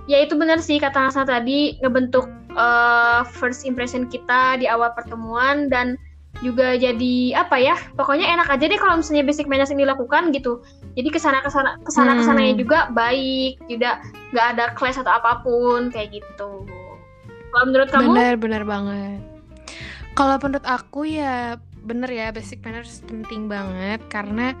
ya 0.09 0.19
itu 0.25 0.33
benar 0.33 0.57
sih 0.59 0.81
kata 0.81 1.09
Hasna 1.09 1.23
tadi 1.29 1.77
ngebentuk 1.79 2.25
uh, 2.57 3.21
first 3.37 3.63
impression 3.69 4.09
kita 4.09 4.57
di 4.57 4.65
awal 4.65 4.91
pertemuan 4.97 5.69
dan 5.69 5.95
juga 6.41 6.73
jadi 6.73 7.37
apa 7.37 7.55
ya 7.61 7.77
pokoknya 7.93 8.25
enak 8.33 8.49
aja 8.49 8.65
deh 8.65 8.79
kalau 8.81 8.97
misalnya 8.99 9.23
basic 9.23 9.45
manners 9.45 9.69
ini 9.69 9.85
dilakukan 9.85 10.33
gitu 10.33 10.65
jadi 10.97 11.07
ke 11.13 11.19
sana 11.21 11.45
ke 11.45 11.53
sana 11.53 11.77
ke 11.85 11.91
sana 11.93 12.17
ke 12.17 12.25
sananya 12.25 12.57
Hmm. 12.57 12.61
juga 12.65 12.79
baik 12.91 13.61
tidak 13.69 14.01
nggak 14.33 14.47
ada 14.57 14.65
clash 14.73 14.97
atau 14.97 15.13
apa 15.13 15.45
pun 15.45 15.93
kayak 15.93 16.17
gitu 16.19 16.65
kalau 17.53 17.65
menurut 17.69 17.89
kamu 17.93 18.17
Benar, 18.17 18.33
benar 18.41 18.63
banget. 18.65 19.21
Kalau 20.17 20.41
menurut 20.41 20.65
aku 20.65 21.05
ya 21.05 21.61
bener 21.83 22.09
ya 22.09 22.31
basic 22.31 22.63
manners 22.63 23.03
penting 23.05 23.51
banget 23.51 23.99
karena 24.07 24.55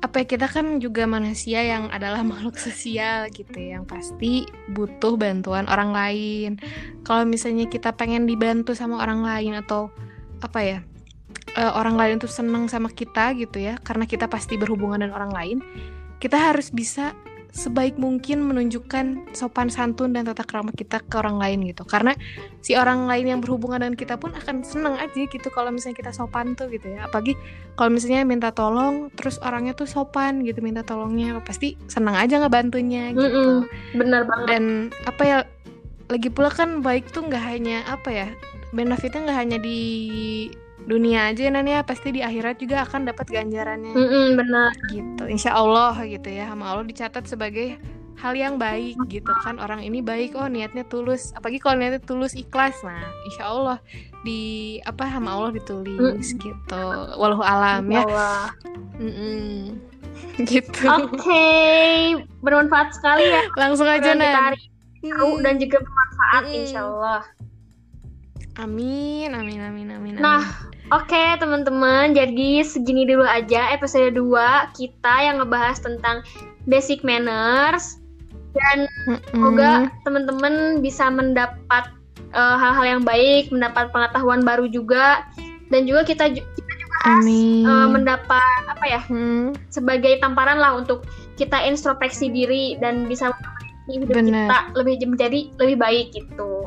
apa 0.00 0.24
ya 0.24 0.26
kita 0.32 0.48
kan 0.48 0.80
juga 0.80 1.04
manusia 1.04 1.60
yang 1.60 1.92
adalah 1.92 2.24
makhluk 2.30 2.56
sosial 2.56 3.28
gitu 3.32 3.56
ya, 3.56 3.80
yang 3.80 3.84
pasti 3.84 4.48
butuh 4.72 5.16
bantuan 5.20 5.68
orang 5.68 5.92
lain. 5.92 6.50
Kalau 7.04 7.28
misalnya 7.28 7.68
kita 7.68 7.92
pengen 7.92 8.24
dibantu 8.24 8.72
sama 8.72 9.00
orang 9.00 9.20
lain 9.20 9.60
atau 9.60 9.92
apa 10.40 10.60
ya 10.64 10.78
eh, 11.56 11.72
orang 11.76 12.00
lain 12.00 12.16
tuh 12.16 12.30
seneng 12.32 12.66
sama 12.66 12.88
kita 12.88 13.36
gitu 13.36 13.60
ya 13.60 13.76
karena 13.84 14.08
kita 14.08 14.24
pasti 14.26 14.56
berhubungan 14.56 15.04
dengan 15.04 15.16
orang 15.20 15.32
lain 15.32 15.58
kita 16.20 16.36
harus 16.36 16.72
bisa 16.72 17.16
sebaik 17.50 17.98
mungkin 17.98 18.46
menunjukkan 18.46 19.34
sopan 19.34 19.68
santun 19.70 20.14
dan 20.14 20.26
tata 20.26 20.46
krama 20.46 20.70
kita 20.70 21.02
ke 21.02 21.14
orang 21.18 21.38
lain 21.38 21.66
gitu. 21.66 21.82
Karena 21.82 22.14
si 22.62 22.78
orang 22.78 23.10
lain 23.10 23.26
yang 23.26 23.40
berhubungan 23.42 23.82
dengan 23.82 23.96
kita 23.98 24.14
pun 24.18 24.30
akan 24.34 24.62
seneng 24.62 24.94
aja 24.98 25.26
gitu 25.26 25.48
kalau 25.50 25.74
misalnya 25.74 25.98
kita 25.98 26.12
sopan 26.14 26.54
tuh 26.54 26.70
gitu 26.70 26.90
ya. 26.94 27.10
Apalagi 27.10 27.34
kalau 27.74 27.90
misalnya 27.94 28.22
minta 28.22 28.50
tolong 28.54 29.10
terus 29.18 29.38
orangnya 29.42 29.74
tuh 29.74 29.90
sopan 29.90 30.46
gitu 30.46 30.62
minta 30.62 30.86
tolongnya 30.86 31.42
pasti 31.42 31.74
seneng 31.90 32.14
aja 32.14 32.38
ngebantunya 32.42 33.14
gitu. 33.14 33.66
Mm-mm, 33.66 33.98
benar 33.98 34.22
banget. 34.26 34.46
Dan 34.46 34.64
apa 35.06 35.22
ya 35.22 35.38
lagi 36.10 36.28
pula 36.30 36.50
kan 36.50 36.82
baik 36.82 37.10
tuh 37.14 37.22
nggak 37.22 37.44
hanya 37.44 37.86
apa 37.86 38.10
ya 38.10 38.28
benefitnya 38.70 39.26
nggak 39.26 39.38
hanya 39.38 39.58
di 39.58 39.80
dunia 40.88 41.28
aja 41.32 41.48
Nan 41.48 41.66
ya 41.66 41.80
pasti 41.82 42.12
di 42.12 42.20
akhirat 42.20 42.60
juga 42.60 42.84
akan 42.84 43.08
dapat 43.08 43.26
ganjarannya. 43.28 43.92
Mm-mm, 43.92 44.26
benar. 44.38 44.70
Gitu. 44.88 45.22
Insya 45.28 45.56
Allah 45.56 45.96
gitu 46.04 46.28
ya 46.28 46.48
sama 46.48 46.70
Allah 46.72 46.84
dicatat 46.86 47.24
sebagai 47.26 47.76
hal 48.20 48.36
yang 48.36 48.60
baik 48.60 48.96
gitu 49.08 49.32
kan. 49.44 49.56
Orang 49.56 49.80
ini 49.80 50.00
baik 50.00 50.36
oh 50.36 50.48
niatnya 50.48 50.84
tulus. 50.84 51.32
Apalagi 51.32 51.60
kalau 51.60 51.80
niatnya 51.80 52.02
tulus 52.04 52.32
ikhlas. 52.36 52.80
Nah 52.84 53.00
insya 53.24 53.48
Allah 53.48 53.78
di 54.22 54.76
apa 54.84 55.08
sama 55.08 55.32
Allah 55.32 55.52
ditulis 55.56 56.36
gitu. 56.36 56.84
Walau 57.16 57.40
alam 57.40 57.88
ya. 57.88 58.04
Allah. 58.04 58.44
Mm-mm. 59.00 59.76
gitu. 60.50 60.84
Oke, 60.84 61.48
bermanfaat 62.44 62.92
sekali 62.96 63.24
ya. 63.24 63.44
langsung 63.56 63.88
aja 63.88 64.12
hari 64.12 64.56
ini 64.58 64.68
seru 65.00 65.40
dan 65.40 65.56
juga 65.56 65.80
bermanfaat, 65.80 66.42
Mm-mm. 66.44 66.58
insya 66.60 66.80
Allah. 66.84 67.22
amin 68.60 69.32
amin 69.32 69.60
amin 69.64 69.88
amin 69.96 70.12
Nah, 70.20 70.44
Oke 70.90 71.38
teman-teman, 71.38 72.18
jadi 72.18 72.66
segini 72.66 73.06
dulu 73.06 73.22
aja 73.22 73.70
episode 73.70 74.10
2 74.10 74.74
kita 74.74 75.14
yang 75.22 75.38
ngebahas 75.38 75.78
tentang 75.78 76.26
basic 76.66 77.06
manners. 77.06 78.02
Dan 78.50 78.90
semoga 79.30 79.86
teman-teman 80.02 80.82
bisa 80.82 81.06
mendapat 81.06 81.94
eh, 82.34 82.56
hal-hal 82.58 82.98
yang 82.98 83.02
baik, 83.06 83.54
mendapat 83.54 83.94
pengetahuan 83.94 84.42
baru 84.42 84.66
juga. 84.66 85.22
Dan 85.70 85.86
juga 85.86 86.02
kita 86.02 86.34
ju- 86.34 86.46
amin. 87.06 87.62
eh, 87.62 87.86
mendapat 87.86 88.60
apa 88.66 88.84
ya 88.90 89.00
Hmm, 89.06 89.54
sebagai 89.70 90.18
tamparan 90.18 90.58
lah 90.58 90.74
untuk 90.74 91.06
kita 91.38 91.62
introspeksi 91.62 92.34
diri 92.34 92.74
dan 92.82 93.06
bisa 93.06 93.30
hidup 93.86 94.10
Benar. 94.10 94.26
kita 94.50 94.58
lebih 94.74 95.06
menjadi 95.06 95.40
lebih 95.62 95.76
baik 95.78 96.06
gitu. 96.10 96.66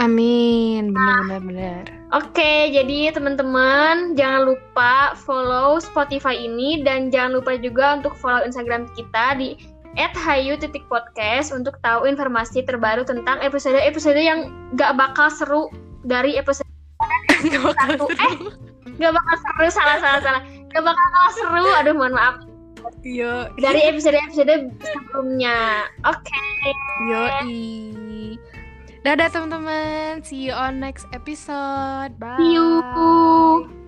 Amin 0.00 0.92
benar 0.94 1.20
benar 1.26 1.42
benar 1.42 1.84
Oke, 2.12 2.68
jadi 2.68 3.08
teman-teman 3.08 4.12
jangan 4.20 4.52
lupa 4.52 5.16
follow 5.16 5.80
Spotify 5.80 6.36
ini 6.36 6.84
dan 6.84 7.08
jangan 7.08 7.40
lupa 7.40 7.56
juga 7.56 7.96
untuk 7.96 8.12
follow 8.20 8.44
Instagram 8.44 8.84
kita 8.92 9.40
di 9.40 9.56
@hayu.podcast 9.96 11.56
untuk 11.56 11.80
tahu 11.80 12.04
informasi 12.04 12.68
terbaru 12.68 13.08
tentang 13.08 13.40
episode-episode 13.40 14.20
yang 14.20 14.52
gak 14.76 14.92
bakal 15.00 15.32
seru 15.32 15.72
dari 16.04 16.36
episode 16.36 16.68
Nggak 17.48 17.72
bakal 17.72 17.88
satu. 17.96 18.06
seru. 18.12 18.20
Eh, 18.20 18.34
gak 19.00 19.12
bakal 19.16 19.34
seru, 19.40 19.66
salah 19.72 19.96
salah 19.96 20.20
salah. 20.20 20.42
Gak 20.68 20.84
bakal 20.84 21.24
seru, 21.32 21.64
aduh 21.80 21.96
mohon 21.96 22.12
maaf. 22.12 22.36
yo 23.00 23.48
Dari 23.56 23.88
episode-episode 23.88 24.68
sebelumnya. 24.84 25.88
Oke. 26.04 26.44
Yoi. 27.08 28.36
Dadah 29.02 29.34
teman-teman. 29.34 30.22
See 30.22 30.46
you 30.46 30.54
on 30.54 30.78
next 30.78 31.10
episode. 31.10 32.14
Bye. 32.22 32.38
See 32.38 32.54
you. 32.54 33.81